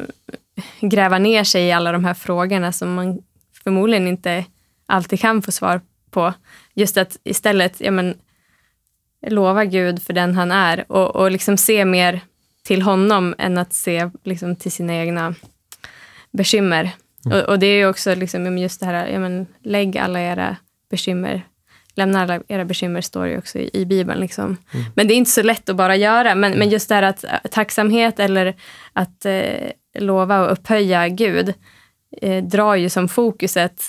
gräva 0.80 1.18
ner 1.18 1.44
sig 1.44 1.66
i 1.66 1.72
alla 1.72 1.92
de 1.92 2.04
här 2.04 2.14
frågorna 2.14 2.72
som 2.72 2.94
man 2.94 3.22
förmodligen 3.64 4.08
inte 4.08 4.44
alltid 4.86 5.20
kan 5.20 5.42
få 5.42 5.52
svar 5.52 5.80
på. 6.10 6.34
Just 6.74 6.96
att 6.96 7.16
istället 7.24 7.80
ja, 7.80 7.90
men, 7.90 8.14
lova 9.26 9.64
Gud 9.64 10.02
för 10.02 10.12
den 10.12 10.34
han 10.34 10.52
är 10.52 10.92
och, 10.92 11.16
och 11.16 11.30
liksom 11.30 11.56
se 11.56 11.84
mer 11.84 12.20
till 12.62 12.82
honom 12.82 13.34
än 13.38 13.58
att 13.58 13.72
se 13.72 14.10
liksom, 14.24 14.56
till 14.56 14.72
sina 14.72 14.94
egna 14.94 15.34
bekymmer. 16.30 16.90
Och, 17.24 17.40
och 17.40 17.58
det 17.58 17.66
är 17.66 17.76
ju 17.76 17.86
också 17.86 18.14
liksom, 18.14 18.58
just 18.58 18.80
det 18.80 18.86
här, 18.86 19.06
ja, 19.06 19.18
men, 19.18 19.46
lägg 19.62 19.98
alla 19.98 20.20
era 20.20 20.56
bekymmer. 20.90 21.42
Lämna 21.94 22.22
alla 22.22 22.40
era 22.48 22.64
bekymmer 22.64 23.00
står 23.00 23.26
ju 23.26 23.38
också 23.38 23.58
i, 23.58 23.70
i 23.72 23.86
Bibeln. 23.86 24.20
Liksom. 24.20 24.56
Men 24.94 25.08
det 25.08 25.14
är 25.14 25.16
inte 25.16 25.30
så 25.30 25.42
lätt 25.42 25.68
att 25.68 25.76
bara 25.76 25.96
göra. 25.96 26.34
Men, 26.34 26.58
men 26.58 26.70
just 26.70 26.88
det 26.88 26.94
här 26.94 27.02
att 27.02 27.24
eh, 27.24 27.30
tacksamhet 27.50 28.20
eller 28.20 28.54
att 28.92 29.24
eh, 29.24 29.70
lova 29.94 30.40
och 30.44 30.52
upphöja 30.52 31.08
Gud 31.08 31.54
eh, 32.22 32.44
drar 32.44 32.74
ju 32.74 32.88
som 32.88 33.08
fokuset 33.08 33.82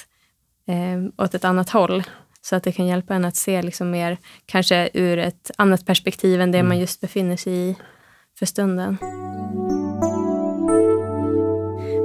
eh, 0.67 1.23
åt 1.25 1.33
ett 1.35 1.45
annat 1.45 1.69
håll. 1.69 2.03
Så 2.41 2.55
att 2.55 2.63
det 2.63 2.71
kan 2.71 2.87
hjälpa 2.87 3.15
en 3.15 3.25
att 3.25 3.35
se 3.35 3.61
liksom 3.61 3.91
mer, 3.91 4.17
kanske 4.45 4.89
ur 4.93 5.17
ett 5.17 5.51
annat 5.57 5.85
perspektiv 5.85 6.41
än 6.41 6.51
det 6.51 6.63
man 6.63 6.79
just 6.79 7.01
befinner 7.01 7.37
sig 7.37 7.53
i 7.53 7.75
för 8.39 8.45
stunden. 8.45 8.97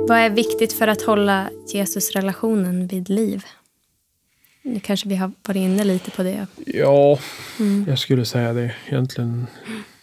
Vad 0.09 0.19
är 0.19 0.31
viktigt 0.31 0.73
för 0.73 0.89
att 0.89 1.03
hålla 1.03 1.51
Jesus-relationen 1.75 2.87
vid 2.87 3.09
liv? 3.09 3.45
Nu 4.63 4.81
kanske 4.81 5.09
vi 5.09 5.17
har 5.17 5.33
varit 5.47 5.57
inne 5.61 5.85
lite 5.85 6.11
på 6.11 6.23
det. 6.23 6.47
Ja, 6.67 7.19
Mm. 7.61 7.85
jag 7.89 7.99
skulle 7.99 8.25
säga 8.25 8.53
det 8.53 8.75
egentligen. 8.89 9.47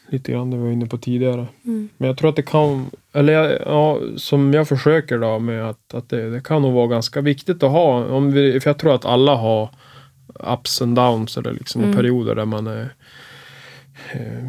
Lite 0.09 0.31
grann 0.31 0.51
det 0.51 0.57
vi 0.57 0.63
var 0.63 0.71
inne 0.71 0.85
på 0.85 0.97
tidigare. 0.97 1.47
Mm. 1.65 1.89
Men 1.97 2.07
jag 2.07 2.17
tror 2.17 2.29
att 2.29 2.35
det 2.35 2.41
kan, 2.41 2.89
eller 3.13 3.61
ja, 3.65 3.99
som 4.17 4.53
jag 4.53 4.67
försöker 4.67 5.17
då 5.17 5.39
med 5.39 5.69
att, 5.69 5.93
att 5.93 6.09
det, 6.09 6.29
det 6.29 6.41
kan 6.43 6.61
nog 6.61 6.73
vara 6.73 6.87
ganska 6.87 7.21
viktigt 7.21 7.63
att 7.63 7.71
ha. 7.71 8.05
Om 8.05 8.31
vi, 8.31 8.59
för 8.59 8.69
jag 8.69 8.77
tror 8.79 8.95
att 8.95 9.05
alla 9.05 9.35
har 9.35 9.69
ups 10.53 10.81
and 10.81 10.95
downs 10.95 11.37
eller 11.37 11.51
liksom 11.51 11.83
Mm. 11.83 11.95
perioder 11.95 12.35
där 12.35 12.45
man 12.45 12.67
är 12.67 12.93
eh, 14.13 14.45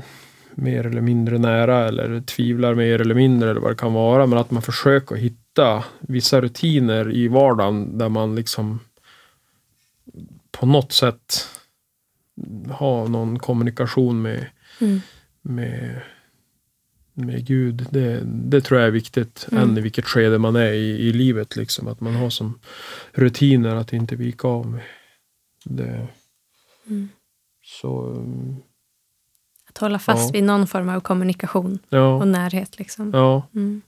mer 0.55 0.87
eller 0.87 1.01
mindre 1.01 1.39
nära 1.39 1.89
eller 1.89 2.21
tvivlar 2.21 2.75
mer 2.75 3.01
eller 3.01 3.15
mindre 3.15 3.51
eller 3.51 3.61
vad 3.61 3.71
det 3.71 3.77
kan 3.77 3.93
vara. 3.93 4.27
Men 4.27 4.39
att 4.39 4.51
man 4.51 4.63
försöker 4.63 5.17
hitta 5.17 5.85
vissa 6.01 6.41
rutiner 6.41 7.13
i 7.15 7.29
vardagen 7.29 7.99
där 7.99 8.09
man 8.09 8.35
liksom 8.37 8.81
på 10.51 10.67
något 10.67 10.93
sätt 10.93 11.49
har 12.71 13.09
någon 13.09 13.39
kommunikation 13.39 14.23
med, 14.23 14.47
Mm. 14.81 15.01
Med, 15.47 16.01
med 17.15 17.47
Gud. 17.47 17.87
Det, 17.91 18.21
det 18.25 18.61
tror 18.61 18.81
jag 18.81 18.87
är 18.87 18.93
viktigt. 18.93 19.49
Mm. 19.53 19.63
Än 19.71 19.79
i 19.79 19.81
vilket 19.81 20.05
skede 20.05 20.39
man 20.39 20.57
är 20.57 20.73
i, 20.73 20.91
i 21.09 21.13
livet. 21.13 21.57
Liksom. 21.57 21.89
Att 21.89 22.01
man 22.01 22.15
har 22.15 22.31
som 22.31 22.59
rutiner 23.13 23.75
att 23.77 23.93
inte 23.93 24.17
vika 24.17 24.49
av 24.49 24.81
det. 25.65 26.09
Mm. 26.87 27.09
Så 27.65 28.17
Att 29.69 29.79
hålla 29.79 29.99
fast 29.99 30.29
Ja. 30.29 30.33
vid 30.33 30.45
någon 30.45 30.67
form 30.67 30.89
av 30.89 31.01
kommunikation 31.01 31.73
och 31.89 31.97
ja, 31.99 32.25
närhet. 32.25 32.79
Liksom. 32.79 33.11
ja. 33.15 33.49
Mm. 33.55 33.83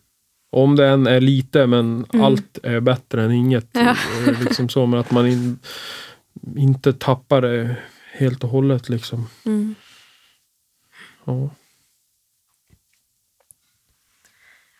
Om 0.50 0.77
det 0.77 0.87
än 0.88 1.07
är 1.07 1.21
lite 1.21 1.67
men 1.67 2.07
Mm. 2.12 2.25
allt 2.27 2.59
är 2.62 2.81
bättre 2.81 3.25
än 3.25 3.33
inget. 3.33 3.69
Ja. 3.73 3.97
Eh, 4.29 4.41
Liksom 4.41 4.69
så, 4.69 4.87
men 4.87 5.00
att 5.00 5.11
man 5.11 5.27
in, 5.27 5.59
inte 6.57 6.93
tappar 6.93 7.43
det 7.43 7.77
helt 8.12 8.45
och 8.45 8.50
hållet. 8.50 8.88
Liksom. 8.88 9.27
Mm. 9.47 9.75
Ja. 11.29 11.51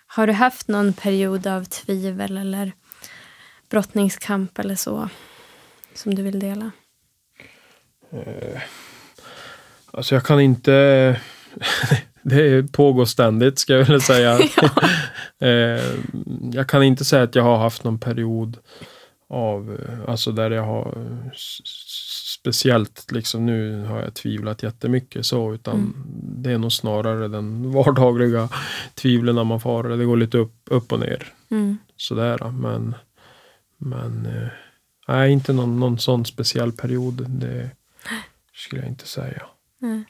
Har 0.07 0.27
du 0.27 0.33
haft 0.33 0.69
någon 0.69 0.93
period 0.93 1.47
av 1.47 1.65
tvivel 1.65 2.37
eller 2.37 2.73
brottningskamp 3.71 4.59
eller 4.59 4.75
så 4.75 5.09
som 5.95 6.15
du 6.15 6.23
vill 6.23 6.39
dela? 6.39 6.71
Alltså 9.91 10.15
jag 10.15 10.25
kan 10.25 10.41
inte... 10.41 11.21
det 12.23 12.73
pågår 12.73 13.05
ständigt 13.05 13.59
ska 13.59 13.73
jag 13.73 13.85
vilja 13.85 14.01
säga. 14.01 14.39
Eh, 15.41 15.83
jag 16.53 16.69
kan 16.69 16.83
inte 16.83 17.05
säga 17.05 17.23
att 17.23 17.35
jag 17.35 17.43
har 17.43 17.57
haft 17.57 17.85
någon 17.85 17.99
period 17.99 18.59
av, 19.29 19.79
eh, 19.81 20.11
alltså 20.11 20.33
där 20.33 20.51
jag 20.51 20.63
har 20.63 20.87
eh, 20.97 21.31
speciellt 22.41 23.13
liksom 23.13 23.47
nu 23.47 23.85
har 23.85 24.01
jag 24.03 24.15
tvivlat 24.15 24.63
jättemycket 24.63 25.27
så 25.27 25.55
utan 25.55 25.75
Mm. 25.75 25.95
det 26.43 26.51
är 26.53 26.59
nog 26.59 26.73
snarare 26.73 27.29
den 27.29 27.73
vardagliga 27.73 28.49
tvivlen 28.95 29.47
man 29.47 29.61
får. 29.61 29.85
Det 29.85 30.05
går 30.05 30.17
lite 30.17 30.39
upp, 30.39 30.55
upp 30.65 30.93
och 30.93 31.01
ner 31.01 31.33
Mm. 31.51 31.79
sådär 31.97 32.51
men 32.51 32.95
men 33.79 34.27
eh, 34.27 34.49
nej 35.09 35.33
inte 35.33 35.53
någon, 35.53 35.81
någon 35.81 35.99
sån 35.99 36.25
speciell 36.25 36.73
period. 36.73 37.27
Det 37.29 37.71
skulle 38.55 38.81
jag 38.83 38.91
inte 38.91 39.07
säga. 39.07 39.43
Nej. 39.79 40.05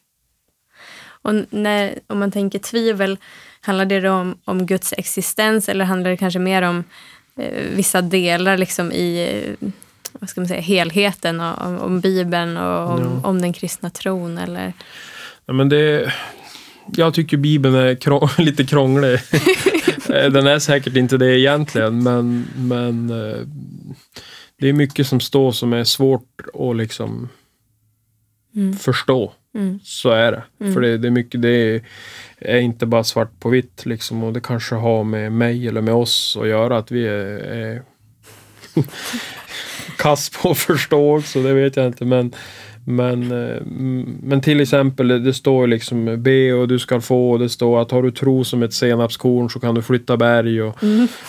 Och 1.23 1.35
när, 1.51 1.99
om 2.07 2.19
man 2.19 2.31
tänker 2.31 2.59
tvivel, 2.59 3.19
handlar 3.61 3.85
det 3.85 4.01
då 4.01 4.13
om, 4.13 4.39
om 4.45 4.67
Guds 4.67 4.95
existens 4.97 5.69
eller 5.69 5.85
handlar 5.85 6.11
det 6.11 6.17
kanske 6.17 6.39
mer 6.39 6.63
om 6.63 6.85
eh, 7.37 7.65
vissa 7.77 8.03
delar 8.03 8.57
liksom 8.57 8.93
i 8.93 9.29
eh, 9.61 9.69
vad 10.13 10.31
ska 10.31 10.41
man 10.41 10.49
säga, 10.49 10.61
helheten 10.61 11.41
om, 11.41 11.79
om 11.79 12.01
Bibeln 12.01 12.57
och 12.57 12.91
om, 12.91 13.01
Ja. 13.23 13.29
om 13.29 13.41
den 13.43 13.53
kristna 13.53 13.91
tron? 13.91 14.39
Eller? 14.39 14.73
Ja, 15.47 15.53
men 15.53 15.69
det, 15.69 16.13
jag 16.97 17.15
tycker 17.15 17.37
Bibeln 17.37 17.75
är 17.75 17.95
krå, 17.95 18.29
lite 18.39 18.65
krånglig. 18.65 19.19
Den 20.09 20.47
är 20.47 20.59
säkert 20.59 20.97
inte 20.97 21.17
det 21.17 21.39
egentligen, 21.41 22.03
men, 22.03 22.47
men 22.57 23.11
eh, 23.11 23.37
det 24.61 24.69
är 24.69 24.73
mycket 24.73 25.07
som 25.07 25.21
står 25.21 25.53
som 25.53 25.73
är 25.73 25.85
svårt 25.85 26.41
att 26.55 26.77
liksom 26.77 27.29
Mm. 28.57 28.77
förstå. 28.77 29.33
Mm. 29.55 29.79
Så 29.83 30.11
är 30.11 30.33
det. 30.33 30.43
Mm. 30.61 30.75
För 30.75 30.81
det, 30.81 30.99
det 30.99 31.09
är 31.09 31.11
mycket, 31.11 31.43
det 31.43 31.81
är 32.39 32.59
inte 32.59 32.87
bara 32.87 33.05
svart 33.05 33.41
på 33.41 33.49
vitt 33.49 33.87
liksom. 33.87 34.25
Och 34.25 34.33
det 34.33 34.41
kanske 34.41 34.75
har 34.75 35.05
med 35.05 35.33
mig 35.33 35.69
eller 35.69 35.81
med 35.81 35.95
oss 35.95 36.37
att 36.41 36.49
göra. 36.49 36.79
Att 36.79 36.91
vi 36.91 37.07
är, 37.07 37.15
är 37.39 37.83
kass 39.97 40.31
på 40.31 40.51
att 40.51 40.59
förstå 40.59 41.17
också, 41.17 41.43
det 41.43 41.55
vet 41.55 41.77
jag 41.77 41.87
inte. 41.87 42.05
Men, 42.05 42.33
Men, 42.91 43.33
eh, 43.33 43.63
men 44.23 44.41
till 44.41 44.61
exempel, 44.61 45.25
det 45.25 45.35
står 45.35 45.67
liksom 45.67 46.23
be 46.23 46.53
och 46.53 46.69
du 46.69 46.79
ska 46.79 47.01
få 47.01 47.31
och 47.31 47.39
det 47.39 47.49
står 47.49 47.83
att 47.83 47.91
har 47.91 48.03
du 48.03 48.11
tro 48.11 48.45
som 48.45 48.63
ett 48.63 48.73
senapskorn 48.73 49.51
så 49.51 49.61
kan 49.61 49.75
du 49.75 49.83
flytta 49.83 50.17
berg 50.17 50.63
och, 50.63 50.77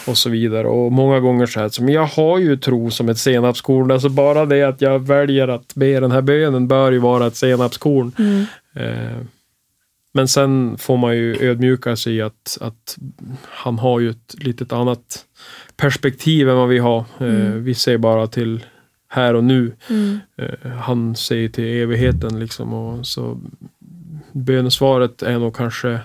och 0.08 0.18
så 0.18 0.30
vidare. 0.30 0.68
Och 0.68 0.92
många 0.92 1.20
gånger 1.20 1.46
så 1.46 1.60
här, 1.60 1.82
men 1.82 1.94
jag 1.94 2.06
har 2.06 2.38
ju 2.38 2.58
tro 2.58 2.92
som 2.92 3.10
ett 3.10 3.18
senapskorn. 3.18 3.92
Alltså 3.92 4.10
bara 4.10 4.46
det 4.46 4.63
att 4.63 4.82
jag 4.82 5.00
väljer 5.00 5.48
att 5.48 5.75
be 5.75 6.00
den 6.00 6.12
här 6.12 6.22
bönen 6.22 6.68
bör 6.68 6.92
ju 6.92 7.00
vara 7.00 7.28
ett 7.28 7.36
senapskorn. 7.36 8.12
Mm. 8.20 8.46
Eh, 8.75 9.18
men 10.13 10.28
sen 10.28 10.78
får 10.78 10.98
man 10.98 11.18
ju 11.18 11.50
ödmjuka 11.50 11.96
sig 11.96 12.16
i 12.16 12.22
att, 12.22 12.58
att 12.62 12.98
han 13.44 13.80
har 13.80 14.00
ju 14.00 14.10
ett 14.10 14.36
litet 14.44 14.74
annat 14.74 15.25
perspektiv 15.78 16.50
än 16.50 16.56
vad 16.58 16.70
vi 16.70 16.80
har. 16.80 17.00
Eh, 17.00 17.28
Mm. 17.28 17.63
Vi 17.63 17.74
ser 17.75 17.98
bara 17.98 18.28
till 18.28 18.66
här 19.08 19.34
och 19.34 19.44
nu. 19.44 19.75
Mm. 19.89 20.20
Eh, 20.38 20.72
han 20.72 21.16
säger 21.16 21.50
till 21.50 21.63
evigheten 21.63 22.39
liksom. 22.39 22.74
Och 22.74 23.08
så 23.08 23.39
bönesvaret 24.32 25.22
är 25.22 25.39
nog 25.39 25.56
kanske 25.56 26.00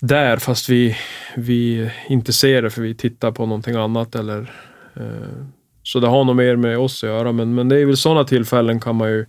där 0.00 0.36
fast 0.36 0.68
vi, 0.68 0.96
vi 1.36 1.90
inte 2.08 2.32
ser 2.32 2.62
det 2.62 2.70
för 2.70 2.82
vi 2.82 2.94
tittar 2.94 3.30
på 3.32 3.46
någonting 3.46 3.76
annat 3.76 4.14
eller 4.14 4.52
eh, 4.94 5.46
så 5.82 6.00
det 6.00 6.06
har 6.06 6.24
nog 6.24 6.36
mer 6.36 6.56
med 6.56 6.78
oss 6.78 7.04
att 7.04 7.10
göra 7.10 7.32
men, 7.32 7.54
men 7.54 7.68
det 7.68 7.80
är 7.80 7.86
väl 7.86 7.96
sådana 7.96 8.24
tillfällen 8.24 8.80
kan 8.80 8.96
man 8.96 9.10
ju 9.10 9.26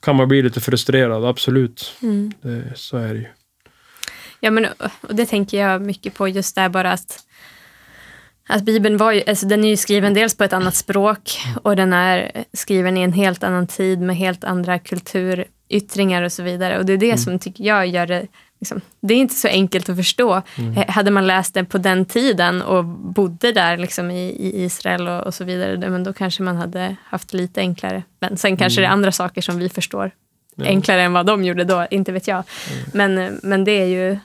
kan 0.00 0.16
man 0.16 0.28
bli 0.28 0.42
lite 0.42 0.60
frustrerad, 0.60 1.24
absolut. 1.24 1.96
Mm. 2.02 2.32
Det, 2.42 2.72
så 2.74 2.96
är 2.96 3.14
det 3.14 3.20
ju. 3.20 3.26
Ja, 4.40 4.50
men 4.50 4.66
och 5.00 5.14
det 5.14 5.26
tänker 5.26 5.60
jag 5.60 5.82
mycket 5.82 6.14
på 6.14 6.28
just 6.28 6.54
där 6.54 6.68
bara 6.68 6.92
att 6.92 7.24
att 8.50 8.62
Bibeln 8.62 8.96
var 8.96 9.12
ju, 9.12 9.22
alltså 9.26 9.46
den 9.46 9.64
är 9.64 9.68
ju 9.68 9.76
skriven 9.76 10.14
dels 10.14 10.36
på 10.36 10.44
ett 10.44 10.52
annat 10.52 10.74
språk 10.74 11.38
och 11.62 11.76
den 11.76 11.92
är 11.92 12.44
skriven 12.52 12.96
i 12.96 13.00
en 13.00 13.12
helt 13.12 13.42
annan 13.42 13.66
tid 13.66 14.00
med 14.00 14.16
helt 14.16 14.44
andra 14.44 14.78
kulturyttringar 14.78 16.22
och 16.22 16.32
så 16.32 16.42
vidare. 16.42 16.78
Och 16.78 16.86
det 16.86 16.92
är 16.92 16.96
det 16.96 17.18
som 17.18 17.38
tycker 17.38 17.64
jag 17.64 17.86
gör 17.86 18.06
det, 18.06 18.26
liksom, 18.60 18.80
det 19.00 19.14
är 19.14 19.18
inte 19.18 19.34
så 19.34 19.48
enkelt 19.48 19.88
att 19.88 19.96
förstå. 19.96 20.42
Eh, 20.76 20.88
Hade 20.88 21.10
man 21.10 21.26
läst 21.26 21.54
det 21.54 21.64
på 21.64 21.78
den 21.78 22.04
tiden 22.04 22.62
och 22.62 22.84
bodde 22.84 23.52
där 23.52 23.76
liksom 23.76 24.10
i, 24.10 24.28
i 24.28 24.64
Israel 24.64 25.08
och, 25.08 25.26
och 25.26 25.34
så 25.34 25.44
vidare, 25.44 25.90
men 25.90 26.04
då 26.04 26.12
kanske 26.12 26.42
man 26.42 26.56
hade 26.56 26.96
haft 27.04 27.32
lite 27.32 27.60
enklare. 27.60 28.02
Men 28.20 28.36
sen 28.36 28.56
kanske 28.56 28.80
det 28.80 28.86
är 28.86 28.90
andra 28.90 29.12
saker 29.12 29.40
som 29.40 29.58
vi 29.58 29.68
förstår 29.68 30.10
enklare 30.66 31.02
än 31.02 31.12
vad 31.12 31.26
de 31.26 31.44
gjorde 31.44 31.64
då, 31.64 31.86
inte 31.90 32.12
vet 32.12 32.28
jag. 32.28 32.44
Men, 32.92 33.40
men 33.42 33.64
det 33.64 33.72
är 33.72 33.86
ju 33.86 34.18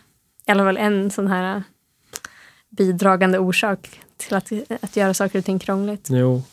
i 0.48 0.52
alla 0.52 0.63
fall 0.63 0.78
en 0.78 1.12
sån 1.12 1.28
här 1.28 1.63
bidragande 2.70 3.40
orsak 3.40 3.90
till 4.18 4.36
att, 4.36 4.52
att 4.82 4.96
göra 4.96 5.13
saker 5.13 5.40
och 5.40 5.46
ting 5.46 5.60
krångligt. 5.60 6.08
Jo. 6.12 6.44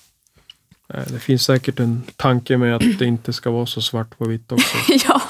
Det 1.06 1.18
finns 1.18 1.44
säkert 1.44 1.80
en 1.80 2.02
tanke 2.16 2.56
med 2.56 2.76
att 2.76 2.98
det 2.98 3.04
inte 3.04 3.32
ska 3.32 3.50
vara 3.50 3.66
så 3.66 3.82
svart 3.82 4.18
på 4.18 4.24
vitt 4.24 4.52
också. 4.52 4.76
ja. 5.08 5.20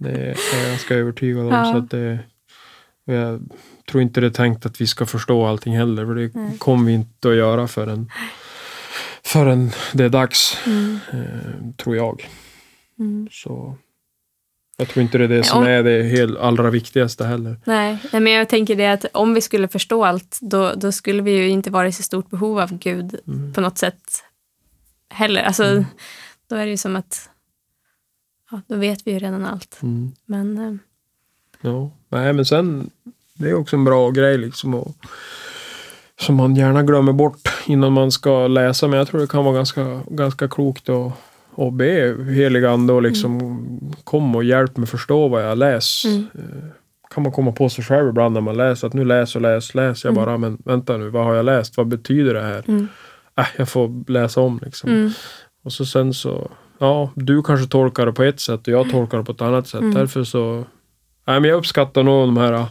Det 0.00 0.10
är 0.10 0.36
jag 0.58 0.66
ganska 0.68 0.94
övertygad 0.94 1.46
om. 1.46 1.52
Ja. 1.52 1.72
Så 1.72 1.78
att 1.78 1.90
det, 1.90 2.18
jag 3.04 3.40
tror 3.90 4.02
inte 4.02 4.20
det 4.20 4.26
är 4.26 4.30
tänkt 4.30 4.66
att 4.66 4.80
vi 4.80 4.86
ska 4.86 5.06
förstå 5.06 5.46
allting 5.46 5.76
heller. 5.76 6.06
För 6.06 6.14
det 6.14 6.30
Nej. 6.34 6.58
kommer 6.58 6.86
vi 6.86 6.92
inte 6.92 7.28
att 7.28 7.34
göra 7.36 7.68
förrän, 7.68 8.10
förrän 9.24 9.70
det 9.92 10.04
är 10.04 10.08
dags. 10.08 10.58
Mm. 10.66 10.98
Eh, 11.12 11.72
tror 11.76 11.96
jag. 11.96 12.28
Mm. 12.98 13.28
Så 13.32 13.76
jag 14.76 14.88
tror 14.88 15.02
inte 15.02 15.18
det 15.18 15.24
är 15.24 15.28
det 15.28 15.44
som 15.44 15.58
Om- 15.58 15.66
är 15.66 15.82
det 15.82 16.02
helt, 16.02 16.38
allra 16.38 16.70
viktigaste 16.70 17.24
heller. 17.24 17.56
Nej, 17.64 17.98
nej, 18.12 18.22
men 18.22 18.32
jag 18.32 18.48
tänker 18.48 18.76
det 18.76 18.86
att 18.92 19.04
om 19.12 19.34
vi 19.34 19.40
skulle 19.40 19.68
förstå 19.68 20.04
allt, 20.04 20.38
då, 20.40 20.74
då 20.74 20.92
skulle 20.92 21.22
vi 21.22 21.30
ju 21.30 21.48
inte 21.48 21.70
vara 21.70 21.88
i 21.88 21.92
så 21.92 22.02
stort 22.02 22.30
behov 22.30 22.58
av 22.60 22.78
Gud 22.78 23.20
Mm. 23.26 23.52
på 23.52 23.60
något 23.60 23.78
sätt 23.78 24.24
heller. 25.10 25.42
Alltså, 25.42 25.84
Då 26.48 26.56
är 26.56 26.64
det 26.64 26.70
ju 26.70 26.76
som 26.76 26.96
att, 26.96 27.30
ja, 28.50 28.60
då 28.66 28.76
vet 28.76 29.06
vi 29.06 29.12
ju 29.12 29.18
redan 29.18 29.44
allt. 29.44 29.78
Mm. 29.82 30.12
Men 30.26 30.58
eh, 30.58 30.74
Ja, 31.60 31.90
nej 32.08 32.32
men 32.32 32.44
sen 32.44 32.90
det 33.34 33.50
är 33.50 33.54
också 33.54 33.76
en 33.76 33.84
bra 33.84 34.10
grej 34.10 34.38
liksom. 34.38 34.74
Och, 34.74 34.94
som 36.20 36.34
man 36.36 36.56
gärna 36.56 36.82
glömmer 36.82 37.12
bort 37.12 37.48
innan 37.66 37.92
man 37.92 38.12
ska 38.12 38.46
läsa. 38.48 38.88
Men 38.88 38.98
jag 38.98 39.08
tror 39.08 39.20
det 39.20 39.26
kan 39.26 39.44
vara 39.44 39.54
ganska, 39.54 40.00
ganska 40.08 40.48
klokt 40.48 40.88
att, 40.88 41.12
att 41.56 41.72
be 41.74 42.16
helig 42.34 42.64
ande 42.64 42.92
och 42.92 43.02
liksom 43.02 43.40
kom 44.04 44.36
och 44.36 44.44
hjälp 44.44 44.76
mig 44.76 44.86
förstå 44.86 45.28
vad 45.28 45.44
jag 45.44 45.58
läser. 45.58 46.08
Mm. 46.08 46.26
Eh, 46.34 46.64
Kan 47.14 47.22
man 47.22 47.32
komma 47.32 47.52
på 47.52 47.68
sig 47.68 47.84
själv 47.84 48.08
ibland 48.08 48.34
när 48.34 48.40
man 48.40 48.56
läser 48.56 48.86
att 48.86 48.92
nu 48.94 49.04
läser 49.04 49.38
och 49.38 49.42
läser, 49.42 49.76
läser 49.76 50.08
jag 50.08 50.12
Mm. 50.16 50.24
bara 50.24 50.38
men 50.38 50.58
vänta 50.64 50.96
nu, 50.96 51.08
vad 51.10 51.24
har 51.24 51.34
jag 51.34 51.44
läst? 51.44 51.76
Vad 51.76 51.86
betyder 51.88 52.34
det 52.34 52.42
här? 52.42 52.64
Mm. 52.68 52.88
Äh, 53.38 53.46
jag 53.56 53.68
får 53.68 54.10
läsa 54.10 54.40
om 54.40 54.60
liksom. 54.64 54.90
mm, 54.90 55.10
Och 55.62 55.72
så 55.72 55.86
sen 55.86 56.14
så, 56.14 56.50
ja, 56.80 57.10
du 57.14 57.42
kanske 57.42 57.66
tolkar 57.66 58.06
det 58.06 58.12
på 58.12 58.22
ett 58.22 58.40
sätt 58.40 58.60
och 58.68 58.72
jag 58.74 58.90
tolkar 58.90 59.18
det 59.18 59.24
på 59.24 59.32
ett 59.32 59.40
annat 59.40 59.66
sätt. 59.68 59.80
Mm. 59.80 59.94
Därför 59.94 60.24
så, 60.24 60.64
nej 61.26 61.40
men 61.40 61.50
jag 61.50 61.56
uppskattar 61.58 62.02
nog 62.02 62.28
de 62.28 62.36
här 62.36 62.66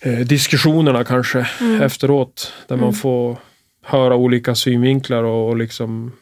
eh, 0.00 0.18
diskussionerna 0.18 1.04
kanske 1.04 1.46
Mm. 1.60 1.82
efteråt. 1.82 2.52
Där 2.68 2.76
man 2.76 2.84
Mm. 2.84 2.94
får 2.94 3.36
höra 3.82 4.16
olika 4.16 4.54
synvinklar 4.54 5.22
och, 5.22 5.48
och 5.48 5.56
liksom 5.56 6.12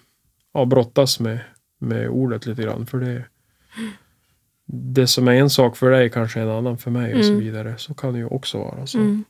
ja, 0.55 0.65
brottas 0.65 1.21
med, 1.21 1.39
med 1.81 2.09
ordet 2.09 2.47
lite 2.47 2.63
grann. 2.63 2.87
För 2.87 2.99
det, 2.99 3.25
det 4.67 5.07
som 5.07 5.29
är 5.29 5.33
en 5.35 5.51
sak 5.51 5.77
för 5.77 5.91
dig 5.91 6.11
kanske 6.11 6.41
är 6.41 6.45
en 6.45 6.51
annan 6.51 6.79
för 6.79 6.91
mig 6.91 7.15
och 7.15 7.25
så 7.25 7.31
Mm. 7.33 7.45
vidare. 7.45 7.75
Så 7.79 7.95
kan 7.95 8.13
det 8.13 8.19
ju 8.19 8.27
också 8.27 8.59
vara. 8.59 8.87
Så. 8.87 8.99
mm. 8.99 9.25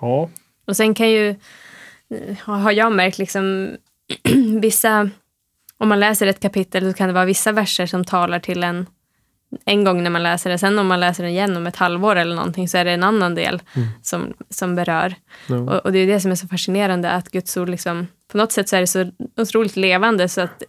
Ja, 0.00 0.28
Och 0.66 0.76
sen 0.76 0.94
kan 0.94 1.10
ju, 1.10 1.34
har 2.40 2.72
jag 2.72 2.92
märkt 2.92 3.18
liksom 3.18 3.76
vissa, 4.60 5.10
om 5.82 5.88
man 5.88 6.00
läser 6.00 6.26
ett 6.26 6.40
kapitel 6.40 6.90
så 6.92 6.96
kan 6.98 7.06
det 7.08 7.12
vara 7.14 7.24
vissa 7.24 7.52
verser 7.52 7.86
som 7.86 8.04
talar 8.04 8.38
till 8.38 8.64
en 8.64 8.86
en 9.64 9.84
gång 9.84 10.02
när 10.02 10.10
man 10.10 10.22
läser 10.22 10.50
det. 10.50 10.58
Sen 10.58 10.78
om 10.78 10.86
man 10.86 11.00
läser 11.00 11.22
den 11.22 11.32
igen 11.32 11.56
om 11.56 11.66
ett 11.66 11.76
halvår 11.76 12.16
eller 12.16 12.34
någonting 12.36 12.68
så 12.68 12.78
är 12.78 12.84
det 12.84 12.90
en 12.90 13.02
annan 13.02 13.34
del 13.34 13.62
Mm. 13.76 13.88
som, 14.02 14.34
som 14.50 14.74
berör. 14.74 15.14
ja. 15.46 15.56
Och, 15.56 15.72
och 15.84 15.92
det 15.92 15.98
är 15.98 16.06
det 16.06 16.20
som 16.20 16.30
är 16.30 16.34
så 16.34 16.48
fascinerande 16.48 17.10
att 17.10 17.30
Guds 17.30 17.56
ord 17.56 17.68
liksom, 17.68 18.06
på 18.32 18.38
något 18.38 18.52
sätt 18.52 18.68
så 18.68 18.76
är 18.76 18.80
det 18.80 18.86
så 18.86 19.10
otroligt 19.36 19.76
levande 19.76 20.28
så 20.28 20.40
att 20.40 20.62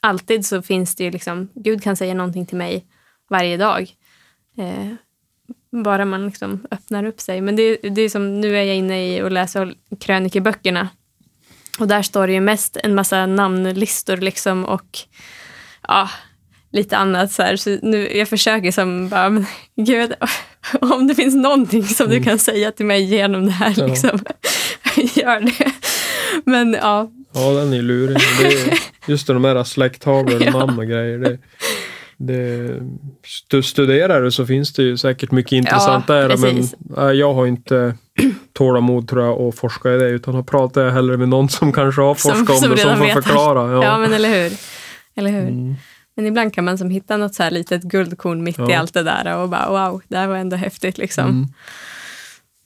alltid 0.00 0.46
så 0.46 0.62
finns 0.62 0.96
det 0.96 1.04
ju 1.04 1.10
liksom, 1.10 1.48
Gud 1.54 1.82
kan 1.82 1.96
säga 1.96 2.14
någonting 2.14 2.46
till 2.46 2.56
mig 2.58 2.84
varje 3.30 3.56
dag. 3.56 3.90
Eh, 4.58 4.92
bara 5.82 6.04
man 6.04 6.26
liksom 6.26 6.66
öppnar 6.70 7.04
upp 7.04 7.20
sig. 7.20 7.40
Men 7.40 7.56
det, 7.56 7.76
det 7.76 8.02
är 8.02 8.08
som, 8.08 8.40
nu 8.40 8.56
är 8.58 8.62
jag 8.62 8.76
inne 8.76 9.16
i 9.16 9.22
och 9.22 9.30
läser 9.30 9.74
krönikeböckerna. 10.00 10.88
Och 11.78 11.88
där 11.88 12.02
står 12.02 12.26
det 12.26 12.32
ju 12.32 12.40
mest 12.40 12.76
en 12.84 12.94
massa 12.94 13.26
namnlistor 13.26 14.16
liksom 14.16 14.64
och 14.64 14.98
ja, 15.88 16.10
lite 16.72 16.96
annat 16.96 17.32
så 17.32 17.42
här. 17.42 17.56
Så 17.56 17.78
nu, 17.82 18.16
jag 18.16 18.28
försöker 18.28 18.72
som 18.72 19.08
bara, 19.08 19.30
men 19.30 19.46
gud, 19.76 20.12
om 20.80 21.06
det 21.06 21.14
finns 21.14 21.34
någonting 21.34 21.84
som 21.84 22.10
du 22.10 22.22
kan 22.24 22.38
säga 22.38 22.72
till 22.72 22.86
mig 22.86 23.02
genom 23.02 23.46
det 23.46 23.52
här, 23.52 23.74
Ja. 23.76 23.86
liksom, 23.86 24.10
gör 25.14 25.40
det. 25.40 25.72
Men 26.44 26.72
ja, 26.72 27.10
Ja, 27.34 27.50
den 27.50 27.72
är 27.72 27.82
lurig. 27.82 28.18
Det 28.40 28.46
är, 28.46 28.78
just 29.06 29.26
de 29.26 29.44
här 29.44 29.64
släkttavlor 29.64 30.36
och 30.54 30.72
Ja. 30.78 30.82
grejer. 30.82 31.18
Det, 31.18 31.38
det, 32.18 32.70
stu- 33.50 33.62
studerar 33.62 34.22
du 34.22 34.30
så 34.30 34.46
finns 34.46 34.72
det 34.72 34.82
ju 34.82 34.96
säkert 34.96 35.30
mycket 35.30 35.52
intressant 35.52 36.04
Ja, 36.08 36.14
där. 36.14 36.28
precis. 36.28 36.74
Men 36.78 37.06
äh, 37.08 37.12
jag 37.12 37.34
har 37.34 37.46
inte 37.46 37.94
tålamod 38.52 39.08
tror 39.08 39.24
jag 39.24 39.40
att 39.40 39.54
forska 39.58 39.92
i 39.94 39.98
det. 39.98 40.08
Utan 40.08 40.34
då 40.34 40.42
pratar 40.42 40.80
jag 40.84 40.92
hellre 40.92 41.16
med 41.16 41.28
någon 41.28 41.48
som 41.48 41.72
kanske 41.72 42.00
har 42.02 42.14
Som- 42.14 42.30
forskat 42.32 42.58
som 42.58 42.70
om 42.70 42.76
det 42.76 42.82
som 42.82 42.96
får 42.96 43.04
vet. 43.04 43.14
förklara. 43.14 43.72
ja. 43.72 43.84
Ja. 43.84 43.98
men 43.98 44.12
eller 44.12 44.28
hur. 44.42 44.52
Eller 45.14 45.30
hur? 45.30 45.48
Mm. 45.48 45.74
Men 46.16 46.26
ibland 46.26 46.54
kan 46.54 46.64
man 46.64 46.78
som 46.78 46.90
hitta 46.90 47.16
något 47.16 47.34
så 47.34 47.42
här 47.42 47.50
litet 47.50 47.82
guldkorn 47.82 48.42
mitt 48.44 48.58
i 48.58 48.62
Ja. 48.68 48.78
allt 48.78 48.94
det 48.94 49.02
där 49.02 49.36
och 49.36 49.48
bara 49.48 49.68
wow, 49.90 50.02
det 50.08 50.16
här 50.16 50.26
var 50.26 50.36
ändå 50.36 50.56
häftigt 50.56 50.98
liksom. 50.98 51.24
Mm. 51.28 51.46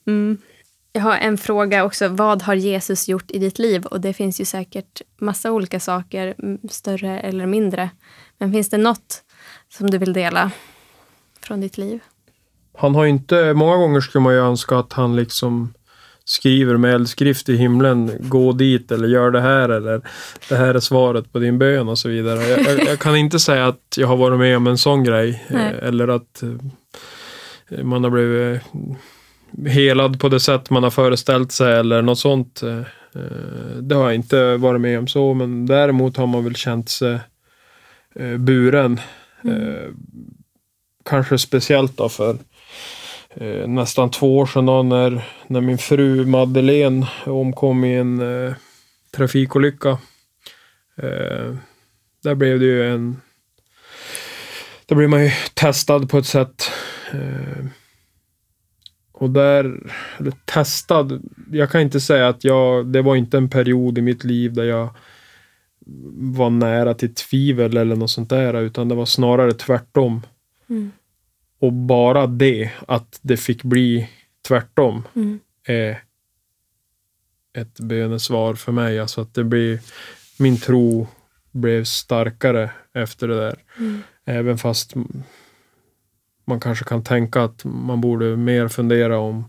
Mm. 0.07 0.37
Jag 0.95 1.01
har 1.01 1.17
en 1.17 1.37
fråga 1.37 1.83
också. 1.83 2.07
Vad 2.07 2.41
har 2.41 2.53
Jesus 2.55 3.07
gjort 3.07 3.31
i 3.31 3.39
ditt 3.39 3.59
liv? 3.59 3.85
Och 3.85 4.01
det 4.01 4.13
finns 4.13 4.41
ju 4.41 4.45
säkert 4.45 5.01
massa 5.19 5.51
olika 5.51 5.79
saker, 5.79 6.35
större 6.69 7.19
eller 7.19 7.45
mindre. 7.45 7.89
Men 8.37 8.51
finns 8.51 8.69
det 8.69 8.77
något 8.77 9.22
som 9.77 9.89
du 9.89 9.97
vill 9.97 10.13
dela 10.13 10.51
från 11.41 11.61
ditt 11.61 11.77
liv? 11.77 11.99
Han 12.77 12.95
har 12.95 13.05
inte, 13.05 13.53
många 13.53 13.75
gånger 13.75 14.01
skulle 14.01 14.21
man 14.21 14.33
ju 14.33 14.39
önska 14.39 14.77
att 14.77 14.93
han 14.93 15.15
liksom 15.15 15.73
skriver 16.25 16.77
med 16.77 16.93
eldskrift 16.93 17.49
i 17.49 17.55
himlen, 17.55 18.11
gå 18.19 18.51
dit 18.51 18.91
eller 18.91 19.07
gör 19.07 19.31
det 19.31 19.41
här 19.41 19.69
eller 19.69 20.01
det 20.49 20.55
här 20.55 20.75
är 20.75 20.79
svaret 20.79 21.31
på 21.33 21.39
din 21.39 21.59
bön 21.59 21.89
och 21.89 21.99
så 21.99 22.09
vidare. 22.09 22.47
Jag, 22.47 22.59
jag, 22.59 22.87
jag 22.87 22.99
kan 22.99 23.15
inte 23.15 23.39
säga 23.39 23.67
att 23.67 23.95
jag 23.97 24.07
har 24.07 24.15
varit 24.15 24.39
med 24.39 24.57
om 24.57 24.67
en 24.67 24.77
sån 24.77 25.03
grej 25.03 25.45
Nej. 25.49 25.73
eh, 25.73 25.87
eller 25.87 26.07
att 26.07 26.43
eh, 26.43 27.83
man 27.83 28.03
har 28.03 28.11
blivit 28.11 28.61
eh, 28.61 29.71
helad 29.71 30.19
på 30.19 30.29
det 30.29 30.39
sätt 30.39 30.69
man 30.69 30.83
har 30.83 30.91
föreställt 30.91 31.51
sig 31.51 31.73
eller 31.73 32.01
något 32.01 32.19
sånt. 32.19 32.61
Det 33.81 33.95
har 33.95 34.03
jag 34.03 34.15
inte 34.15 34.57
varit 34.57 34.81
med 34.81 34.99
om 34.99 35.07
så, 35.07 35.33
men 35.33 35.65
däremot 35.65 36.17
har 36.17 36.27
man 36.27 36.43
väl 36.43 36.55
känt 36.55 36.89
sig 36.89 37.19
buren. 38.37 38.99
Eh, 39.45 39.91
Kanske 41.05 41.37
speciellt 41.37 41.97
då 41.97 42.09
för 42.09 42.37
eh, 43.35 43.67
nästan 43.67 44.11
två 44.11 44.37
år 44.37 44.45
sedan 44.45 44.65
då, 44.65 44.83
när, 44.83 45.25
när 45.47 45.61
min 45.61 45.77
fru 45.77 46.25
Madeleine 46.25 47.07
omkom 47.25 47.85
i 47.85 47.95
en 47.95 48.21
eh, 48.21 48.53
trafikolycka. 49.15 49.89
Eh, 50.97 51.55
där 52.23 52.35
blev 52.35 52.59
det 52.59 52.65
ju 52.65 52.93
en 52.93 53.21
då 54.85 54.95
blev 54.95 55.09
man 55.09 55.23
ju 55.23 55.31
testad 55.53 56.09
på 56.09 56.17
ett 56.17 56.25
sätt. 56.25 56.71
Eh, 57.11 57.65
och 59.11 59.29
där, 59.29 59.79
eller 60.19 60.33
testad, 60.45 61.21
jag 61.51 61.71
kan 61.71 61.81
inte 61.81 61.99
säga 61.99 62.27
att 62.27 62.43
jag, 62.43 62.87
det 62.87 63.01
var 63.01 63.15
inte 63.15 63.37
en 63.37 63.49
period 63.49 63.97
i 63.97 64.01
mitt 64.01 64.23
liv 64.23 64.53
där 64.53 64.63
jag 64.63 64.89
var 66.15 66.49
nära 66.49 66.93
till 66.93 67.13
tvivel 67.15 67.77
eller 67.77 67.95
något 67.95 68.11
sånt 68.11 68.29
där, 68.29 68.61
utan 68.61 68.89
det 68.89 68.95
var 68.95 69.05
snarare 69.05 69.53
tvärtom. 69.53 70.21
Mm. 70.69 70.91
Och 71.59 71.73
bara 71.73 72.27
det, 72.27 72.71
att 72.87 73.19
det 73.21 73.37
fick 73.37 73.63
bli 73.63 74.09
tvärtom, 74.47 75.03
Mm. 75.13 75.39
är 75.67 76.03
ett 77.57 77.79
bönesvar 77.79 78.53
för 78.53 78.71
mig. 78.71 78.99
Alltså 78.99 79.21
att 79.21 79.33
det 79.33 79.43
blir, 79.43 79.79
min 80.39 80.57
tro 80.57 81.07
blev 81.51 81.83
starkare 81.83 82.71
efter 82.93 83.27
det 83.27 83.35
där. 83.35 83.55
Mm. 83.79 84.01
Även 84.25 84.57
fast 84.57 84.93
man 86.45 86.59
kanske 86.59 86.85
kan 86.85 87.03
tänka 87.03 87.43
att 87.43 87.65
man 87.65 88.01
borde 88.01 88.35
mer 88.37 88.67
fundera 88.67 89.19
om 89.19 89.45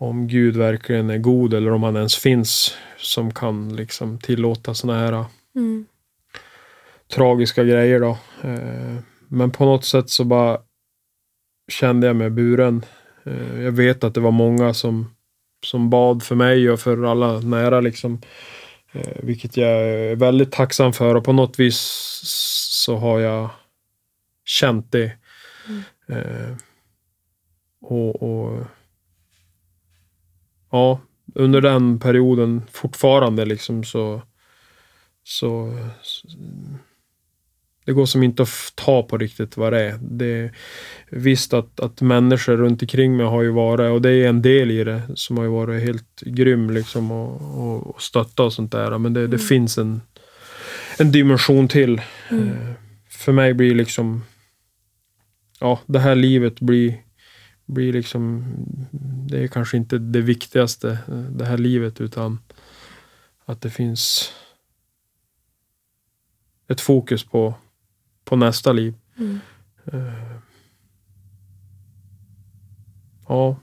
om 0.00 0.28
Gud 0.28 0.56
verkligen 0.56 1.10
är 1.10 1.18
god 1.18 1.54
eller 1.54 1.72
om 1.72 1.82
han 1.82 1.96
ens 1.96 2.16
finns 2.16 2.74
som 2.96 3.34
kan 3.34 3.76
liksom 3.76 4.18
tillåta 4.18 4.74
såna 4.74 4.98
här 4.98 5.24
Mm. 5.58 5.86
tragiska 7.14 7.64
grejer 7.64 8.00
då. 8.00 8.18
Eh, 8.42 8.96
Men 9.28 9.50
på 9.50 9.64
något 9.64 9.84
sätt 9.84 10.10
så 10.10 10.24
bara 10.24 10.58
kände 11.68 12.06
jag 12.06 12.16
mig 12.16 12.30
buren. 12.30 12.84
Eh, 13.24 13.62
Jag 13.62 13.72
vet 13.72 14.04
att 14.04 14.14
det 14.14 14.20
var 14.20 14.30
många 14.30 14.74
som, 14.74 15.14
som 15.66 15.90
bad 15.90 16.22
för 16.22 16.34
mig 16.34 16.70
och 16.70 16.80
för 16.80 17.02
alla 17.04 17.40
nära 17.40 17.80
liksom. 17.80 18.20
Eh, 18.92 19.16
Vilket 19.22 19.56
jag 19.56 19.70
är 19.70 20.16
väldigt 20.16 20.52
tacksam 20.52 20.92
för 20.92 21.14
och 21.14 21.24
på 21.24 21.32
något 21.32 21.58
vis 21.58 21.78
så 22.84 22.96
har 22.96 23.20
jag 23.20 23.50
känt 24.44 24.92
det. 24.92 25.12
Mm. 26.08 26.56
Och, 27.80 28.22
och 28.22 28.66
ja, 30.70 31.00
under 31.34 31.60
den 31.60 32.00
perioden 32.00 32.62
fortfarande 32.72 33.44
liksom 33.44 33.84
så 33.84 34.22
så, 35.28 35.78
så 36.02 36.28
det 37.84 37.92
går 37.92 38.06
som 38.06 38.22
inte 38.22 38.42
att 38.42 38.72
ta 38.74 39.02
på 39.02 39.18
riktigt 39.18 39.56
vad 39.56 39.72
det 39.72 39.80
är. 39.80 39.98
Det 40.02 40.26
är 40.26 40.50
visst 41.10 41.54
att, 41.54 41.80
att 41.80 42.00
människor 42.00 42.56
runt 42.56 42.82
omkring 42.82 43.16
mig 43.16 43.26
har 43.26 43.42
ju 43.42 43.50
varit, 43.50 43.92
och 43.92 44.02
det 44.02 44.10
är 44.10 44.28
en 44.28 44.42
del 44.42 44.70
i 44.70 44.84
det, 44.84 45.02
som 45.14 45.36
har 45.36 45.44
ju 45.44 45.50
varit 45.50 45.82
helt 45.82 46.20
grym 46.20 46.70
liksom 46.70 47.10
och, 47.10 47.58
och, 47.60 47.86
och 47.86 48.02
stötta 48.02 48.42
och 48.42 48.52
sånt 48.52 48.72
där. 48.72 48.98
Men 48.98 49.12
det, 49.12 49.20
det 49.20 49.26
Mm. 49.26 49.38
finns 49.38 49.78
en, 49.78 50.00
en 50.98 51.12
dimension 51.12 51.68
till. 51.68 52.00
Mm. 52.30 52.48
Eh, 52.48 52.72
För 53.10 53.32
mig 53.32 53.54
blir 53.54 53.74
liksom, 53.74 54.24
ja, 55.60 55.80
det 55.86 55.98
här 55.98 56.14
livet 56.14 56.60
blir, 56.60 57.02
blir 57.66 57.92
liksom, 57.92 58.44
det 59.28 59.38
är 59.42 59.48
kanske 59.48 59.76
inte 59.76 59.98
det 59.98 60.20
viktigaste, 60.20 60.90
eh, 61.08 61.20
det 61.20 61.44
här 61.44 61.58
livet, 61.58 62.00
utan 62.00 62.38
att 63.44 63.60
det 63.60 63.70
finns 63.70 64.32
ett 66.68 66.80
fokus 66.80 67.24
på, 67.24 67.54
på 68.24 68.36
nästa 68.36 68.72
liv. 68.72 68.94
Mm. 69.18 69.38
Eh, 69.84 70.38
Ja. 73.28 73.56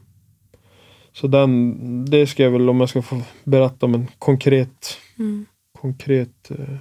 Så 1.13 1.27
den, 1.27 2.05
det 2.05 2.27
ska 2.27 2.43
jag 2.43 2.51
väl, 2.51 2.69
om 2.69 2.79
jag 2.79 2.89
ska 2.89 3.01
få 3.01 3.21
berätta 3.43 3.85
om 3.85 3.93
en 3.93 4.07
konkret, 4.19 4.97
Mm. 5.19 5.45
konkret 5.81 6.51
eh, 6.51 6.77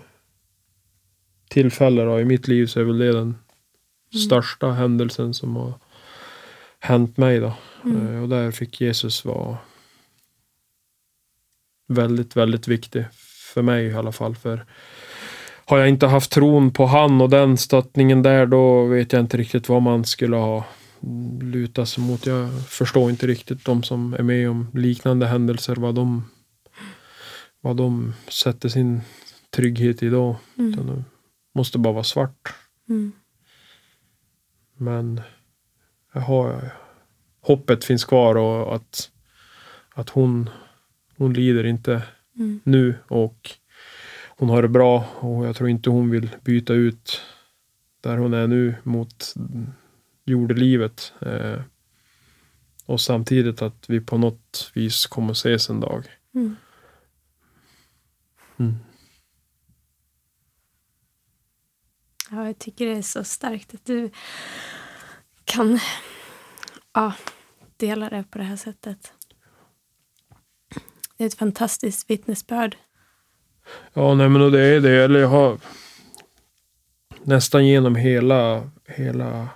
tillfälle 1.48 2.04
då, 2.04 2.20
i 2.20 2.24
mitt 2.24 2.48
liv 2.48 2.66
så 2.66 2.80
är 2.80 2.84
väl 2.84 2.98
det 2.98 3.12
den 3.12 3.22
Mm. 3.22 4.20
största 4.26 4.72
händelsen 4.72 5.34
som 5.34 5.56
har 5.56 5.72
hänt 6.78 7.16
mig 7.16 7.38
då. 7.40 7.54
Mm. 7.84 8.06
Eh, 8.14 8.22
och 8.22 8.28
där 8.28 8.50
fick 8.50 8.80
Jesus 8.80 9.24
vara 9.24 9.58
väldigt, 11.88 12.36
väldigt 12.36 12.68
viktig 12.68 13.04
för 13.54 13.62
mig 13.62 13.84
i 13.86 13.94
alla 13.94 14.12
fall. 14.12 14.36
För 14.36 14.66
har 15.66 15.78
jag 15.78 15.88
inte 15.88 16.06
haft 16.06 16.32
tron 16.32 16.70
på 16.70 16.86
han 16.86 17.20
och 17.20 17.30
den 17.30 17.56
stöttningen 17.56 18.22
där, 18.22 18.46
då 18.46 18.84
vet 18.86 19.12
jag 19.12 19.20
inte 19.20 19.36
riktigt 19.36 19.68
vad 19.68 19.82
man 19.82 20.04
skulle 20.04 20.36
ha 20.36 20.64
lutat 21.40 21.88
sig 21.88 22.04
mot. 22.04 22.26
Jag 22.26 22.68
förstår 22.68 23.10
inte 23.10 23.26
riktigt 23.26 23.64
de 23.64 23.82
som 23.82 24.14
är 24.14 24.22
med 24.22 24.50
om 24.50 24.66
liknande 24.74 25.26
händelser, 25.26 25.76
vad 25.76 25.94
de, 25.94 26.24
vad 27.60 27.76
de 27.76 28.14
sätter 28.28 28.68
sin 28.68 29.00
trygghet 29.50 30.02
i 30.02 30.08
då. 30.08 30.36
Mm. 30.58 30.86
det 30.86 31.04
måste 31.54 31.78
bara 31.78 31.92
vara 31.92 32.04
svart. 32.04 32.54
Mm. 32.88 33.12
Men 34.76 35.20
jag 36.12 36.20
har, 36.20 36.70
hoppet 37.40 37.84
finns 37.84 38.04
kvar 38.04 38.34
och 38.34 38.74
att, 38.74 39.10
att 39.94 40.10
hon, 40.10 40.50
hon 41.16 41.32
lider 41.32 41.66
inte 41.66 42.02
Mm. 42.36 42.60
nu 42.64 42.94
och 43.08 43.50
hon 44.36 44.48
har 44.48 44.62
det 44.62 44.68
bra 44.68 45.04
och 45.20 45.46
jag 45.46 45.56
tror 45.56 45.68
inte 45.68 45.90
hon 45.90 46.10
vill 46.10 46.36
byta 46.42 46.72
ut 46.72 47.20
där 48.00 48.16
hon 48.16 48.34
är 48.34 48.46
nu 48.46 48.74
mot 48.82 49.34
jordelivet. 50.24 51.12
Eh, 51.20 51.60
och 52.86 53.00
samtidigt 53.00 53.62
att 53.62 53.90
vi 53.90 54.00
på 54.00 54.18
något 54.18 54.70
vis 54.74 55.06
kommer 55.06 55.30
att 55.30 55.36
ses 55.36 55.70
en 55.70 55.80
dag. 55.80 56.06
Mm. 56.34 56.56
Mm. 58.56 58.74
Ja, 62.30 62.46
jag 62.46 62.58
tycker 62.58 62.86
det 62.86 62.96
är 62.96 63.02
så 63.02 63.24
starkt 63.24 63.74
att 63.74 63.84
du 63.84 64.10
kan 65.44 65.78
ja, 66.92 67.12
dela 67.76 68.10
det 68.10 68.24
på 68.30 68.38
det 68.38 68.44
här 68.44 68.56
sättet. 68.56 69.12
Det 71.16 71.24
är 71.24 71.26
ett 71.26 71.34
fantastiskt 71.34 72.10
vittnesbörd. 72.10 72.76
Ja, 73.94 74.14
nej 74.14 74.28
men 74.28 74.52
det 74.52 74.60
är 74.60 74.80
det. 74.80 75.04
Eller 75.04 75.20
jag 75.20 75.28
har 75.28 75.56
nästan 77.24 77.66
genom 77.66 77.96
hela, 77.96 78.62
hela 78.88 79.48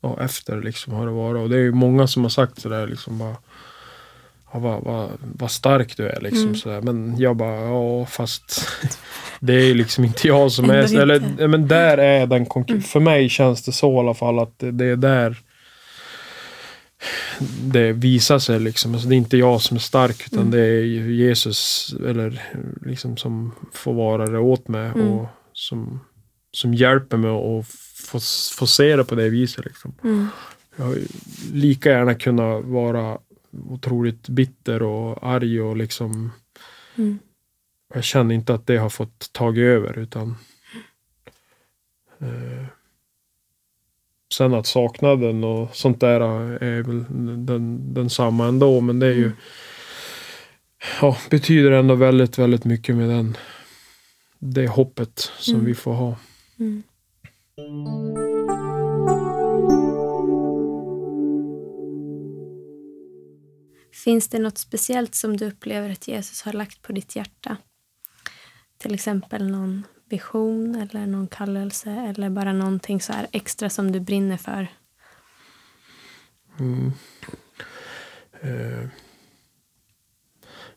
ja, 0.00 0.18
efter 0.20 0.62
liksom 0.62 0.92
har 0.92 1.06
det 1.06 1.12
varit. 1.12 1.42
Och 1.42 1.48
det 1.48 1.56
är 1.56 1.60
ju 1.60 1.72
många 1.72 2.06
som 2.06 2.22
har 2.22 2.30
sagt 2.30 2.60
sådär 2.60 2.86
liksom 2.86 3.18
bara 3.18 3.36
ja, 4.52 4.58
vad, 4.58 4.82
vad, 4.84 5.10
vad 5.20 5.50
stark 5.50 5.96
du 5.96 6.08
är 6.08 6.20
liksom 6.20 6.42
Mm. 6.42 6.56
sådär. 6.56 6.80
Men 6.80 7.14
jag 7.18 7.36
bara 7.36 7.60
ja 7.60 8.06
fast 8.06 8.68
det 9.40 9.54
är 9.54 9.64
ju 9.64 9.74
liksom 9.74 10.04
inte 10.04 10.28
jag 10.28 10.52
som 10.52 10.70
är 10.70 11.00
eller 11.00 11.48
men 11.48 11.68
där 11.68 11.98
är 11.98 12.26
den 12.26 12.46
konk- 12.46 12.70
Mm. 12.70 12.82
För 12.82 13.00
mig 13.00 13.28
känns 13.28 13.62
det 13.62 13.72
så 13.72 13.92
i 13.96 13.98
alla 13.98 14.14
fall 14.14 14.38
att 14.38 14.58
det, 14.58 14.70
det 14.70 14.84
är 14.86 14.96
där 14.96 15.36
det 17.62 17.92
visar 17.92 18.38
sig 18.38 18.60
liksom. 18.60 18.92
Alltså 18.94 19.08
det 19.08 19.14
är 19.14 19.16
inte 19.16 19.36
jag 19.36 19.62
som 19.62 19.76
är 19.76 19.80
stark 19.80 20.26
utan 20.26 20.38
Mm. 20.38 20.50
det 20.50 20.60
är 20.66 20.82
Jesus 21.10 21.94
eller 22.06 22.42
liksom 22.86 23.16
som 23.16 23.52
får 23.72 23.94
vara 23.94 24.26
det 24.26 24.38
åt 24.38 24.68
mig 24.68 24.90
Mm. 24.90 25.08
och 25.08 25.26
som, 25.52 26.00
som 26.50 26.74
hjälper 26.74 27.16
mig 27.16 27.30
att 27.30 27.66
få, 28.06 28.20
få 28.58 28.66
se 28.66 28.96
det 28.96 29.04
på 29.04 29.14
det 29.14 29.28
viset. 29.28 29.64
Liksom. 29.64 29.94
Mm. 30.04 30.26
Jag 30.76 30.84
har 30.84 30.98
lika 31.52 31.90
gärna 31.90 32.14
kunnat 32.14 32.64
vara 32.64 33.18
otroligt 33.68 34.28
bitter 34.28 34.82
och 34.82 35.26
arg 35.32 35.60
och 35.60 35.76
liksom 35.76 36.32
Mm. 36.98 37.18
jag 37.94 38.04
känner 38.04 38.34
inte 38.34 38.54
att 38.54 38.66
det 38.66 38.76
har 38.76 38.88
fått 38.90 39.32
tag 39.32 39.58
över 39.58 39.98
utan 39.98 40.36
eh, 42.20 42.65
Sen 44.34 44.54
att 44.54 44.66
saknaden 44.66 45.44
och 45.44 45.76
sånt 45.76 46.00
där 46.00 46.20
är 46.62 46.82
väl 46.82 47.04
den, 47.46 47.94
den 47.94 48.10
samma 48.10 48.46
ändå 48.46 48.80
men 48.80 48.98
det 48.98 49.06
är 49.06 49.14
ju 49.14 49.24
Mm. 49.24 49.36
Ja, 51.00 51.16
betyder 51.30 51.70
ändå 51.72 51.94
väldigt, 51.94 52.38
väldigt 52.38 52.64
mycket 52.64 52.96
med 52.96 53.08
den 53.08 53.36
det 54.38 54.68
hoppet 54.68 55.32
som 55.38 55.54
Mm. 55.54 55.66
vi 55.66 55.74
får 55.74 55.92
ha. 55.94 56.16
Mm. 56.58 56.82
Finns 64.04 64.28
det 64.28 64.38
något 64.38 64.58
speciellt 64.58 65.14
som 65.14 65.36
du 65.36 65.46
upplever 65.46 65.90
att 65.90 66.08
Jesus 66.08 66.42
har 66.42 66.52
lagt 66.52 66.82
på 66.82 66.92
ditt 66.92 67.16
hjärta? 67.16 67.56
Till 68.78 68.94
exempel 68.94 69.50
någon 69.50 69.82
vision 70.08 70.74
eller 70.74 71.06
någon 71.06 71.28
kallelse 71.28 71.90
eller 71.90 72.30
bara 72.30 72.52
någonting 72.52 73.00
så 73.00 73.12
här 73.12 73.26
extra 73.32 73.70
som 73.70 73.92
du 73.92 74.00
brinner 74.00 74.36
för? 74.36 74.68
Mm. 76.58 76.92
Eh, 78.40 78.88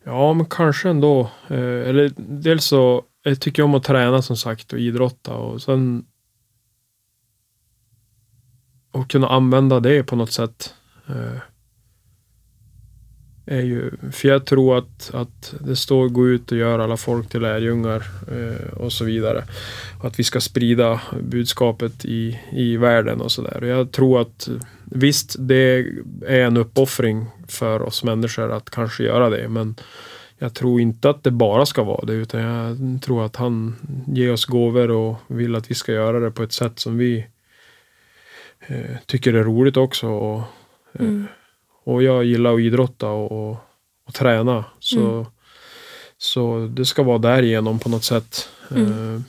ja, 0.04 0.32
men 0.32 0.46
kanske 0.46 0.88
ändå. 0.88 1.20
Eh, 1.48 1.88
eller 1.88 2.12
dels 2.16 2.64
så 2.64 3.04
jag 3.22 3.40
tycker 3.40 3.62
jag 3.62 3.68
om 3.68 3.74
att 3.74 3.84
träna 3.84 4.22
som 4.22 4.36
sagt 4.36 4.72
och 4.72 4.78
idrotta 4.78 5.34
och 5.34 5.62
sen 5.62 6.06
och 8.90 9.10
kunna 9.10 9.28
använda 9.28 9.80
det 9.80 10.02
på 10.02 10.16
något 10.16 10.32
sätt. 10.32 10.74
Eh, 11.06 11.40
är 13.50 13.60
ju, 13.60 13.90
för 14.12 14.28
jag 14.28 14.46
tror 14.46 14.78
att, 14.78 15.10
att 15.14 15.54
det 15.60 15.76
står 15.76 16.08
gå 16.08 16.28
ut 16.28 16.52
och 16.52 16.58
göra 16.58 16.84
alla 16.84 16.96
folk 16.96 17.28
till 17.28 17.40
lärjungar 17.40 18.06
eh, 18.32 18.72
och 18.72 18.92
så 18.92 19.04
vidare. 19.04 19.44
Att 20.02 20.18
vi 20.18 20.24
ska 20.24 20.40
sprida 20.40 21.00
budskapet 21.22 22.04
i, 22.04 22.40
i 22.52 22.76
världen 22.76 23.20
och 23.20 23.32
sådär. 23.32 23.64
Jag 23.64 23.92
tror 23.92 24.20
att 24.20 24.48
visst, 24.84 25.36
det 25.38 25.86
är 26.26 26.40
en 26.40 26.56
uppoffring 26.56 27.26
för 27.48 27.82
oss 27.82 28.04
människor 28.04 28.52
att 28.52 28.70
kanske 28.70 29.04
göra 29.04 29.30
det, 29.30 29.48
men 29.48 29.74
jag 30.38 30.54
tror 30.54 30.80
inte 30.80 31.10
att 31.10 31.24
det 31.24 31.30
bara 31.30 31.66
ska 31.66 31.82
vara 31.82 32.06
det, 32.06 32.12
utan 32.12 32.40
jag 32.40 33.02
tror 33.02 33.24
att 33.24 33.36
han 33.36 33.76
ger 34.06 34.32
oss 34.32 34.44
gåvor 34.44 34.90
och 34.90 35.16
vill 35.26 35.54
att 35.54 35.70
vi 35.70 35.74
ska 35.74 35.92
göra 35.92 36.20
det 36.20 36.30
på 36.30 36.42
ett 36.42 36.52
sätt 36.52 36.78
som 36.78 36.98
vi 36.98 37.26
eh, 38.66 38.96
tycker 39.06 39.34
är 39.34 39.44
roligt 39.44 39.76
också. 39.76 40.08
Och, 40.08 40.38
eh, 40.92 41.00
Mm 41.00 41.26
och 41.84 42.02
jag 42.02 42.24
gillar 42.24 42.54
att 42.54 42.60
idrotta 42.60 43.08
och, 43.08 43.50
och, 43.50 43.56
och 44.06 44.14
träna. 44.14 44.64
Så, 44.78 45.00
Mm. 45.00 45.24
så 46.18 46.68
det 46.70 46.84
ska 46.84 47.02
vara 47.02 47.18
därigenom 47.18 47.78
på 47.78 47.88
något 47.88 48.04
sätt. 48.04 48.48
Mm. 48.70 49.14
Eh, 49.14 49.20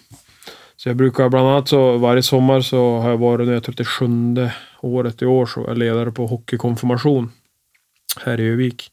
Så 0.76 0.90
jag 0.90 0.96
brukar 0.96 1.30
bland 1.30 1.48
annat 1.48 1.68
så 1.68 1.98
varje 1.98 2.24
sommar 2.24 2.62
så 2.62 2.98
har 3.00 3.10
jag 3.10 3.18
varit, 3.18 3.48
nu, 3.48 3.54
jag 3.54 3.64
tror 3.64 3.76
det 3.76 3.86
sjunde 3.86 4.56
året 4.82 5.22
i 5.22 5.26
år, 5.26 5.46
så 5.46 5.64
är 5.64 5.68
jag 5.68 5.78
ledare 5.78 6.12
på 6.12 6.26
hockeykonfirmation 6.28 7.32
här 8.22 8.40
i 8.40 8.48
Övik. 8.48 8.92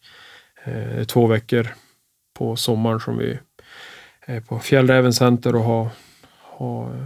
Eh, 0.64 0.72
Det 0.72 1.00
är 1.00 1.04
två 1.04 1.26
veckor 1.26 1.68
på 2.38 2.56
sommaren 2.56 3.00
som 3.00 3.18
vi 3.18 3.38
är 4.26 4.40
på 4.40 4.58
Fjällräven 4.58 5.12
Center 5.12 5.54
och 5.56 5.62
har, 5.62 5.88
har 6.40 6.84
eh, 6.94 7.04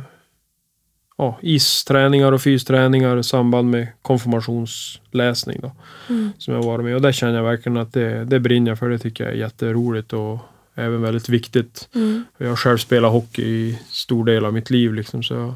ja, 1.18 1.38
isträningar 1.42 2.32
och 2.32 2.42
fysträningar 2.42 3.16
i 3.18 3.22
samband 3.22 3.70
med 3.70 3.88
konfirmationsläsning. 4.02 5.58
Då 5.62 5.72
Mm. 6.08 6.30
som 6.38 6.54
jag 6.54 6.62
varit 6.62 6.84
med. 6.84 6.94
Och 6.94 7.02
där 7.02 7.12
känner 7.12 7.34
jag 7.34 7.44
verkligen 7.44 7.76
att 7.78 7.92
det, 7.92 8.24
det 8.24 8.40
brinner 8.40 8.70
jag 8.70 8.78
för. 8.78 8.88
Det 8.88 8.98
tycker 8.98 9.24
jag 9.24 9.32
är 9.32 9.36
jätteroligt 9.36 10.12
och 10.12 10.38
även 10.74 11.02
väldigt 11.02 11.28
viktigt. 11.28 11.88
Mm. 11.94 12.24
Jag 12.38 12.48
har 12.48 12.56
själv 12.56 12.78
spelat 12.78 13.12
hockey 13.12 13.42
i 13.42 13.78
stor 13.90 14.24
del 14.24 14.44
av 14.44 14.52
mitt 14.54 14.70
liv. 14.70 14.94
Liksom, 14.94 15.22
så 15.22 15.34
jag, 15.34 15.54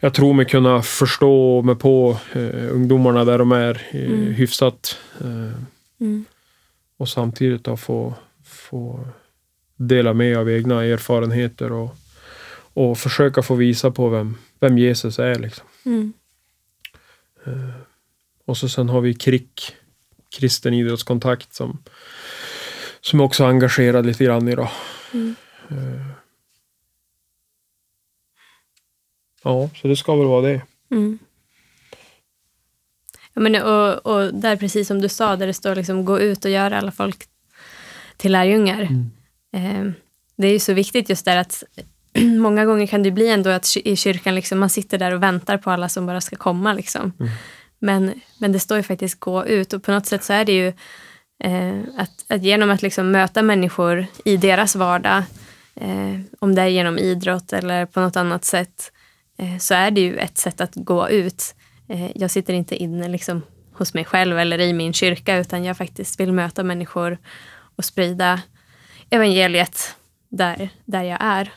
jag 0.00 0.14
tror 0.14 0.32
mig 0.32 0.44
kunna 0.46 0.82
förstå 0.82 1.62
mig 1.62 1.74
på 1.74 2.16
eh, 2.32 2.70
ungdomarna 2.72 3.24
där 3.24 3.38
de 3.38 3.52
är 3.52 3.82
eh, 3.90 4.04
Mm. 4.04 4.34
hyfsat. 4.34 4.98
Eh, 5.20 5.52
Mm. 6.00 6.24
och 6.96 7.08
samtidigt 7.08 7.64
då 7.64 7.76
få, 7.76 8.14
få 8.44 9.00
dela 9.76 10.12
med 10.12 10.38
av 10.38 10.50
egna 10.50 10.84
erfarenheter 10.84 11.72
och, 11.72 11.96
och 12.74 12.98
försöka 12.98 13.42
få 13.42 13.54
visa 13.54 13.90
på 13.90 14.08
vem, 14.08 14.36
vem 14.60 14.78
Jesus 14.78 15.18
är. 15.18 15.34
Liksom. 15.34 15.66
Mm. 15.84 16.12
Och 18.44 18.56
så 18.56 18.68
sen 18.68 18.88
har 18.88 19.00
vi 19.00 19.14
KRIK, 19.14 19.76
Kristen 20.38 20.74
idrottskontakt, 20.74 21.54
som, 21.54 21.82
som 23.00 23.20
är 23.20 23.24
också 23.24 23.44
engagerad 23.44 24.06
lite 24.06 24.24
grann 24.24 24.48
i. 24.48 24.54
Då. 24.54 24.70
Mm. 25.12 25.34
Eh, 25.68 26.20
Ja, 29.42 29.70
så 29.82 29.88
det 29.88 29.96
ska 29.96 30.16
väl 30.16 30.26
vara 30.26 30.48
det. 30.48 30.62
Mm. 30.90 31.18
Ja, 33.34 33.40
men, 33.40 33.62
och, 33.62 34.06
och 34.06 34.34
där 34.34 34.56
precis 34.56 34.88
som 34.88 35.00
du 35.00 35.08
sa, 35.08 35.36
där 35.36 35.46
det 35.46 35.54
står 35.54 35.74
liksom 35.74 36.04
gå 36.04 36.20
ut 36.20 36.44
och 36.44 36.50
göra 36.50 36.78
alla 36.78 36.92
folk 36.92 37.28
till 38.16 38.32
lärjungar. 38.32 38.82
Eh, 39.52 39.90
det 40.36 40.48
är 40.48 40.52
ju 40.52 40.58
så 40.58 40.72
viktigt 40.72 41.08
just 41.08 41.24
där 41.24 41.36
att 41.36 41.64
många 42.38 42.64
gånger 42.64 42.86
kan 42.86 43.02
det 43.02 43.10
bli 43.10 43.28
ändå 43.28 43.50
att 43.50 43.76
i 43.76 43.96
kyrkan 43.96 44.34
liksom, 44.34 44.58
man 44.58 44.70
sitter 44.70 44.98
där 44.98 45.14
och 45.14 45.22
väntar 45.22 45.58
på 45.58 45.70
alla 45.70 45.88
som 45.88 46.06
bara 46.06 46.20
ska 46.20 46.36
komma. 46.36 46.72
Liksom. 46.72 47.12
Mm. 47.20 47.32
Men, 47.78 48.20
men 48.38 48.52
det 48.52 48.60
står 48.60 48.76
ju 48.76 48.82
faktiskt 48.82 49.20
gå 49.20 49.46
ut 49.46 49.72
och 49.72 49.82
på 49.82 49.92
något 49.92 50.06
sätt 50.06 50.24
så 50.24 50.32
är 50.32 50.44
det 50.44 50.52
ju 50.52 50.68
eh, 51.44 51.78
att, 51.96 52.24
att 52.28 52.42
genom 52.42 52.70
att 52.70 52.82
liksom 52.82 53.10
möta 53.10 53.42
människor 53.42 54.06
i 54.24 54.36
deras 54.36 54.76
vardag, 54.76 55.22
eh, 55.74 56.20
om 56.38 56.54
det 56.54 56.62
är 56.62 56.66
genom 56.66 56.98
idrott 56.98 57.52
eller 57.52 57.86
på 57.86 58.00
något 58.00 58.16
annat 58.16 58.44
sätt, 58.44 58.92
eh, 59.38 59.58
så 59.58 59.74
är 59.74 59.90
det 59.90 60.00
ju 60.00 60.16
ett 60.16 60.38
sätt 60.38 60.60
att 60.60 60.74
gå 60.74 61.08
ut. 61.08 61.54
Eh, 61.88 62.10
jag 62.14 62.30
sitter 62.30 62.54
inte 62.54 62.76
inne 62.76 63.08
liksom 63.08 63.42
hos 63.72 63.94
mig 63.94 64.04
själv 64.04 64.38
eller 64.38 64.58
i 64.58 64.72
min 64.72 64.92
kyrka, 64.92 65.36
utan 65.36 65.64
jag 65.64 65.76
faktiskt 65.76 66.20
vill 66.20 66.32
möta 66.32 66.62
människor 66.62 67.18
och 67.76 67.84
sprida 67.84 68.40
evangeliet 69.10 69.96
där, 70.28 70.68
där 70.84 71.02
jag 71.02 71.18
är. 71.20 71.52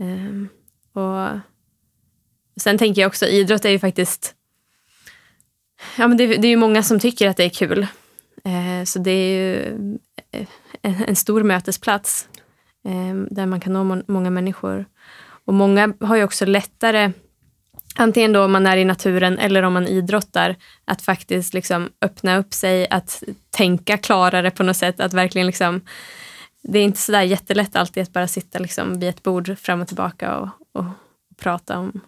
Ehm, 0.00 0.48
och 0.92 1.40
sen 2.60 2.78
tänker 2.78 3.02
jag 3.02 3.08
också, 3.08 3.26
idrott 3.26 3.64
är 3.64 3.70
ju 3.70 3.78
faktiskt... 3.78 4.34
Ja, 5.98 6.08
men 6.08 6.16
det, 6.16 6.26
det 6.26 6.46
är 6.46 6.50
ju 6.50 6.56
många 6.56 6.82
som 6.82 7.00
tycker 7.00 7.28
att 7.28 7.36
det 7.36 7.44
är 7.44 7.48
kul. 7.48 7.86
Eh, 8.44 8.84
så 8.84 8.98
det 8.98 9.10
är 9.10 9.36
ju 9.36 9.78
eh, 10.32 10.46
en, 10.82 11.04
en 11.04 11.16
stor 11.16 11.42
mötesplats 11.42 12.28
eh, 12.84 13.14
där 13.30 13.46
man 13.46 13.60
kan 13.60 13.72
nå 13.72 13.84
må- 13.84 14.02
många 14.08 14.30
människor. 14.30 14.86
Och 15.44 15.54
många 15.54 15.94
har 16.00 16.16
ju 16.16 16.24
också 16.24 16.46
lättare, 16.46 17.12
antingen 17.94 18.32
då 18.32 18.44
om 18.44 18.52
man 18.52 18.66
är 18.66 18.76
i 18.76 18.84
naturen 18.84 19.38
eller 19.38 19.62
om 19.62 19.72
man 19.72 19.86
idrottar, 19.86 20.56
att 20.84 21.02
faktiskt 21.02 21.54
liksom 21.54 21.90
öppna 22.02 22.36
upp 22.36 22.54
sig, 22.54 22.86
att 22.90 23.22
tänka 23.50 23.98
klarare 23.98 24.50
på 24.50 24.62
något 24.62 24.76
sätt, 24.76 25.00
att 25.00 25.14
verkligen 25.14 25.46
liksom 25.46 25.80
det 26.62 26.78
är 26.78 26.84
inte 26.84 26.98
sådär 26.98 27.22
jättelätt 27.22 27.76
alltid 27.76 28.02
att 28.02 28.12
bara 28.12 28.28
sitta 28.28 28.58
liksom 28.58 29.00
vid 29.00 29.08
ett 29.08 29.22
bord 29.22 29.58
fram 29.58 29.80
och 29.80 29.88
tillbaka 29.88 30.36
och, 30.38 30.48
och 30.72 30.84
prata 31.36 31.78
om, 31.78 32.00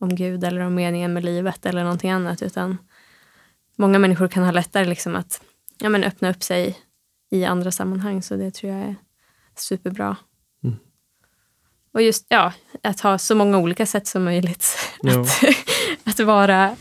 om 0.00 0.14
Gud 0.16 0.44
eller 0.44 0.60
om 0.60 0.74
meningen 0.74 1.12
med 1.12 1.24
livet 1.24 1.66
eller 1.66 1.82
någonting 1.82 2.10
annat. 2.10 2.42
Utan 2.42 2.78
många 3.76 3.98
människor 3.98 4.28
kan 4.28 4.44
ha 4.44 4.50
lättare 4.50 4.84
liksom 4.84 5.16
att 5.16 5.40
ja, 5.78 5.88
men 5.88 6.04
öppna 6.04 6.30
upp 6.30 6.42
sig 6.42 6.78
i 7.30 7.44
andra 7.44 7.70
sammanhang. 7.70 8.22
Så 8.22 8.36
det 8.36 8.50
tror 8.50 8.72
jag 8.72 8.82
är 8.82 8.94
superbra. 9.56 10.16
Mm. 10.64 10.76
Och 11.92 12.02
just 12.02 12.26
ja, 12.28 12.52
att 12.82 13.00
ha 13.00 13.18
så 13.18 13.34
många 13.34 13.58
olika 13.58 13.86
sätt 13.86 14.06
som 14.06 14.24
möjligt. 14.24 14.66
Ja. 15.02 15.20
Att, 15.20 15.40
att 16.04 16.20
vara, 16.20 16.76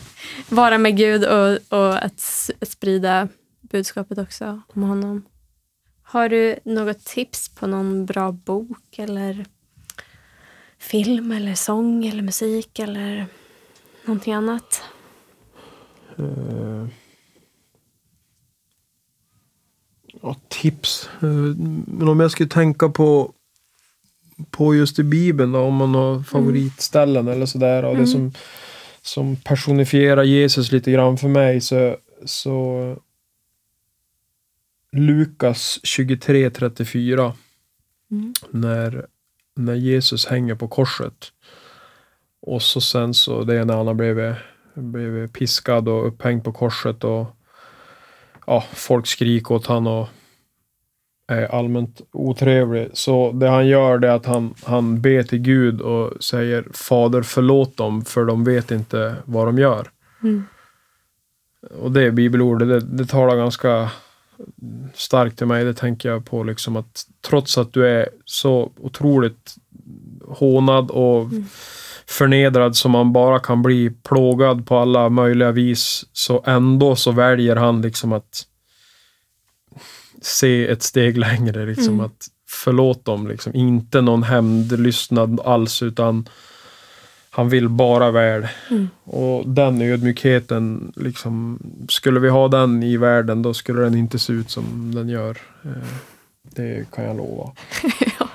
vara 0.50 0.78
med 0.78 0.98
Gud 0.98 1.26
och, 1.26 1.58
och 1.80 2.04
att 2.06 2.20
s- 2.20 2.52
sprida 2.62 3.28
budskapet 3.62 4.18
också 4.18 4.62
om 4.74 4.84
honom. 4.84 5.26
Har 6.14 6.30
du 6.30 6.56
något 6.64 7.06
tips 7.06 7.50
på 7.50 7.68
någon 7.68 8.06
bra 8.06 8.32
bok 8.32 8.98
eller 8.98 9.46
film 10.80 11.32
eller 11.32 11.54
sång 11.54 12.06
eller 12.06 12.22
musik 12.22 12.80
eller 12.80 13.26
någonting 14.06 14.34
annat? 14.34 14.82
Eh, 16.18 16.88
ja, 20.22 20.36
tips. 20.48 21.10
Eh, 21.22 21.56
Men 21.88 22.08
om 22.08 22.20
jag 22.20 22.32
skulle 22.32 22.50
tänka 22.50 22.90
på, 22.90 23.34
på 24.52 24.76
just 24.76 25.00
i 25.00 25.04
Bibeln, 25.04 25.52
då, 25.52 25.60
om 25.60 25.76
man 25.76 25.96
har 25.96 26.24
favoritställen 26.24 27.28
eller 27.28 27.46
sådär. 27.46 27.86
Och 27.86 27.98
det 27.98 28.08
som, 28.08 28.32
som 29.02 29.36
personifierar 29.36 30.24
Jesus 30.24 30.72
lite 30.72 30.92
grann 30.92 31.18
för 31.18 31.28
mig 31.28 31.62
så, 31.62 31.98
så 32.26 32.98
Lukas 34.94 35.80
23.34 35.84 37.34
Mm. 38.14 38.34
när, 38.50 39.06
när 39.56 39.74
Jesus 39.74 40.26
hänger 40.26 40.56
på 40.56 40.68
korset. 40.68 41.32
Och 42.42 42.62
så 42.62 42.82
sen 42.82 43.14
så, 43.14 43.44
det 43.44 43.56
är 43.56 43.66
när 43.66 43.78
han 43.78 43.88
har 43.88 43.94
blivit, 43.94 44.36
blivit 44.74 45.34
piskad 45.34 45.88
och 45.88 46.08
upphängd 46.08 46.44
på 46.44 46.52
korset 46.52 47.04
och 47.04 47.28
ja, 48.48 48.64
folk 48.74 49.08
skriker 49.08 49.56
åt 49.56 49.68
han 49.68 49.88
och 49.88 50.10
är 51.28 51.56
allmänt 51.56 52.02
otrevlig. 52.12 52.90
Så 52.94 53.32
det 53.32 53.50
han 53.50 53.68
gör 53.68 53.98
det 53.98 54.08
är 54.08 54.16
att 54.16 54.26
han, 54.26 54.54
han 54.64 55.02
ber 55.02 55.24
till 55.24 55.40
Gud 55.40 55.82
och 55.82 56.24
säger 56.24 56.68
Fader 56.74 57.22
förlåt 57.22 57.78
dem 57.78 58.06
för 58.06 58.26
de 58.26 58.44
vet 58.44 58.72
inte 58.72 59.16
vad 59.26 59.48
de 59.48 59.58
gör. 59.58 59.88
Mm. 60.24 60.44
Och 61.80 61.92
det 61.92 62.12
bibelordet, 62.12 62.68
det, 62.68 62.80
det 62.80 63.06
talar 63.06 63.36
ganska 63.36 63.92
starkt 64.94 65.38
till 65.38 65.48
mig. 65.48 65.64
Det 65.64 65.74
tänker 65.74 66.10
jag 66.10 66.26
på 66.26 66.44
liksom 66.44 66.76
att 66.76 67.06
trots 67.28 67.58
att 67.58 67.74
du 67.74 67.88
är 67.88 68.10
så 68.26 68.72
otroligt 68.80 69.56
hånad 70.28 70.92
och 70.92 71.28
förnedrad 72.06 72.76
som 72.76 72.92
man 72.92 73.14
bara 73.14 73.40
kan 73.40 73.62
bli 73.62 73.90
plågad 73.90 74.68
på 74.68 74.78
alla 74.78 75.10
möjliga 75.10 75.52
vis 75.52 76.06
så 76.14 76.44
ändå 76.46 76.96
så 76.96 77.12
väljer 77.12 77.56
han 77.56 77.82
liksom 77.82 78.14
att 78.14 78.46
se 80.22 80.68
ett 80.68 80.84
steg 80.84 81.18
längre. 81.18 81.66
Liksom 81.66 81.94
Mm. 81.94 82.06
att 82.06 82.28
förlåt 82.50 83.06
dem. 83.06 83.28
Liksom. 83.28 83.56
Inte 83.56 84.02
någon 84.02 84.24
hämndlystnad 84.24 85.40
alls 85.40 85.84
utan 85.84 86.30
han 87.36 87.50
vill 87.50 87.70
bara 87.70 88.12
väl. 88.12 88.48
Mm. 88.72 88.88
Och 89.04 89.50
den 89.50 89.82
ödmjukheten, 89.82 90.94
liksom, 90.96 91.60
skulle 91.90 92.20
vi 92.20 92.30
ha 92.30 92.48
den 92.48 92.84
i 92.84 92.98
världen 92.98 93.42
då 93.42 93.54
skulle 93.54 93.82
den 93.82 93.96
inte 93.98 94.20
se 94.20 94.34
ut 94.34 94.50
som 94.50 94.92
den 94.96 95.10
gör. 95.10 95.38
Eh, 95.66 95.72
Det 96.44 96.92
kan 96.92 97.04
jag 97.06 97.18
lova. 97.18 97.52
Ja. 98.20 98.28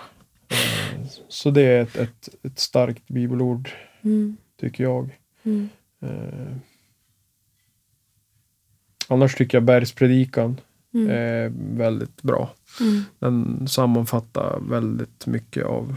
Eh, 0.49 1.07
Så 1.29 1.51
det 1.51 1.63
är 1.63 1.83
ett, 1.83 1.97
ett, 1.97 2.29
ett 2.43 2.59
starkt 2.59 3.09
bibelord, 3.09 3.71
Mm. 4.03 4.37
tycker 4.61 4.85
jag. 4.85 5.19
Mm. 5.43 5.69
Eh, 6.03 6.57
Annars 9.09 9.35
tycker 9.35 9.57
jag 9.59 9.65
bergspredikan 9.65 10.61
Mm. 10.95 11.11
är 11.11 11.53
väldigt 11.79 12.23
bra. 12.23 12.51
Mm. 12.81 13.03
Den 13.19 13.69
sammanfattar 13.69 14.59
väldigt 14.71 15.27
mycket 15.27 15.65
av 15.65 15.97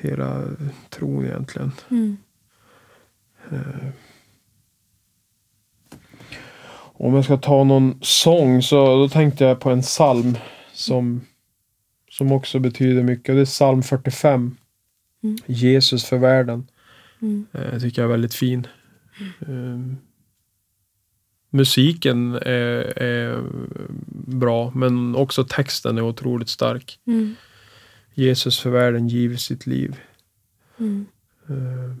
hela 0.00 0.44
tron 0.88 1.24
egentligen. 1.24 1.72
Mm. 1.90 2.16
Eh, 3.50 3.88
Om 7.02 7.14
jag 7.14 7.24
ska 7.24 7.36
ta 7.36 7.64
någon 7.64 7.98
sång 8.02 8.62
så 8.62 8.96
då 8.96 9.08
tänkte 9.08 9.44
jag 9.44 9.60
på 9.60 9.70
en 9.70 9.82
psalm 9.82 10.36
som, 10.72 11.20
som 12.10 12.32
också 12.32 12.58
betyder 12.58 13.02
mycket. 13.02 13.34
Det 13.34 13.40
är 13.40 13.44
psalm 13.44 13.82
45. 13.82 14.56
Mm. 15.22 15.36
Jesus 15.46 16.04
för 16.04 16.18
världen. 16.18 16.66
Mm. 17.22 17.46
Eh, 17.52 17.78
tycker 17.78 18.02
jag 18.02 18.08
är 18.08 18.12
väldigt 18.12 18.34
fin. 18.34 18.66
Eh, 19.40 19.96
musiken 21.50 22.34
är, 22.34 22.98
är 22.98 23.42
bra 24.26 24.72
men 24.74 25.16
också 25.16 25.44
texten 25.44 25.98
är 25.98 26.02
otroligt 26.02 26.48
stark. 26.48 26.98
Mm. 27.06 27.34
Jesus 28.14 28.60
för 28.60 28.70
världen 28.70 29.08
givit 29.08 29.40
sitt 29.40 29.66
liv. 29.66 30.00
Mm. 30.78 31.06
Eh, 31.48 31.96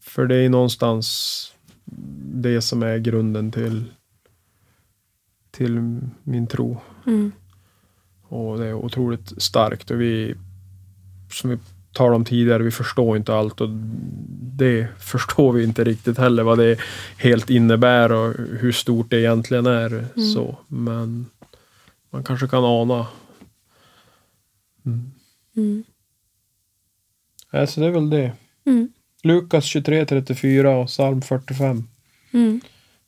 För 0.00 0.26
det 0.26 0.36
är 0.36 0.48
någonstans 0.48 1.52
det 2.32 2.60
som 2.62 2.82
är 2.82 2.98
grunden 2.98 3.52
till, 3.52 3.84
till 5.50 6.00
min 6.22 6.46
tro. 6.46 6.80
Mm. 7.06 7.32
Och 8.22 8.58
det 8.58 8.66
är 8.66 8.74
otroligt 8.74 9.42
starkt. 9.42 9.90
Och 9.90 10.00
vi, 10.00 10.34
som 11.32 11.50
vi 11.50 11.58
talade 11.92 12.16
om 12.16 12.24
tidigare, 12.24 12.62
vi 12.62 12.70
förstår 12.70 13.16
inte 13.16 13.34
allt. 13.34 13.60
Och 13.60 13.68
det 14.40 14.88
förstår 14.98 15.52
vi 15.52 15.64
inte 15.64 15.84
riktigt 15.84 16.18
heller 16.18 16.42
vad 16.42 16.58
det 16.58 16.78
helt 17.16 17.50
innebär 17.50 18.12
och 18.12 18.34
hur 18.60 18.72
stort 18.72 19.10
det 19.10 19.20
egentligen 19.20 19.66
är. 19.66 20.04
Så. 20.34 20.58
Men 20.68 21.26
man 22.10 22.24
kanske 22.24 22.48
kan 22.48 22.64
ana. 22.64 23.06
Mm. 24.88 25.12
Mm. 25.56 25.84
Alltså 27.50 27.80
det 27.80 27.86
är 27.86 27.90
väl 27.90 28.10
det. 28.10 28.32
Mm. 28.66 28.92
Lukas 29.22 29.64
23.34 29.64 30.82
och 30.82 30.86
psalm 30.86 31.22
45. 31.22 31.88
Mm. 32.32 32.60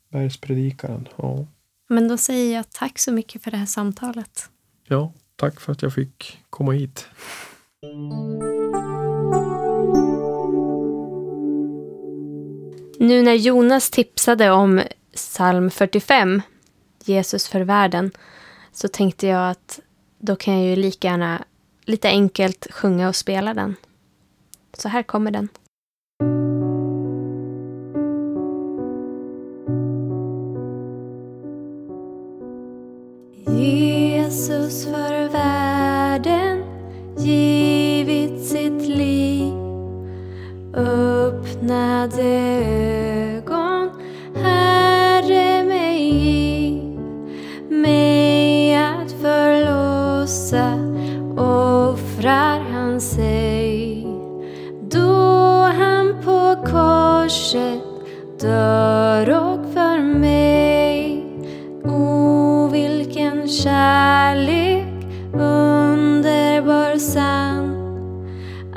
Bergspredikaren. 0.09 1.07
Ja. 1.17 1.47
Men 1.89 2.07
då 2.07 2.17
säger 2.17 2.55
jag 2.55 2.71
tack 2.71 2.99
så 2.99 3.11
mycket 3.11 3.43
för 3.43 3.51
det 3.51 3.57
här 3.57 3.65
samtalet. 3.65 4.49
ja, 4.87 5.13
tack 5.35 5.59
för 5.61 5.71
att 5.71 5.81
jag 5.81 5.93
fick 5.93 6.39
komma 6.49 6.71
hit. 6.71 7.07
Nu 12.99 13.21
när 13.21 13.33
Jonas 13.33 13.89
tipsade 13.89 14.51
om 14.51 14.81
psalm 15.15 15.71
45, 15.71 16.41
Jesus 17.05 17.47
för 17.47 17.61
världen, 17.61 18.11
så 18.71 18.87
tänkte 18.87 19.27
jag 19.27 19.49
att 19.49 19.79
då 20.19 20.35
kan 20.35 20.53
jag 20.53 20.69
ju 20.69 20.75
lika 20.75 21.07
gärna 21.07 21.45
lite 21.91 22.07
enkelt 22.09 22.67
sjunga 22.71 23.07
och 23.07 23.15
spela 23.15 23.53
den. 23.53 23.75
Så 24.73 24.89
här 24.89 25.03
kommer 25.03 25.31
den. 25.31 25.47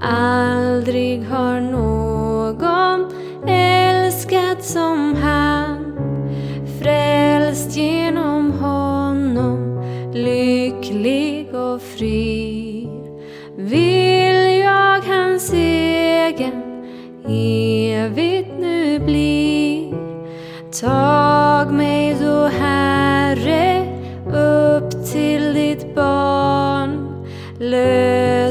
Aldrig 0.07 1.25
har 1.29 1.61
någon 1.61 3.12
älskat 3.49 4.64
som 4.64 5.17
han. 5.23 5.44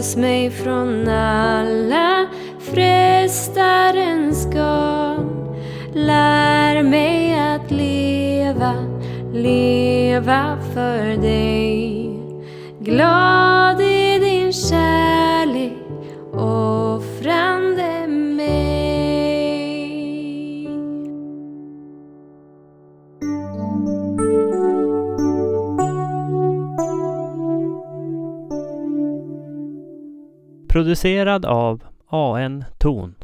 Lös 0.04 0.16
mig 0.16 0.52
från 0.52 1.08
alla 1.08 2.26
frestarens 2.60 4.46
garn 4.46 5.56
Lär 5.94 6.84
mig 6.84 7.40
att 7.40 7.72
leva, 7.72 8.74
leva 9.34 10.58
för 10.74 11.22
dig. 11.22 12.10
Glad 12.80 13.82
i 13.82 14.20
din 14.20 14.54
kärlek. 14.54 15.03
Producerad 30.74 31.46
av 31.46 31.84
AN 32.08 32.66
Ton. 32.78 33.16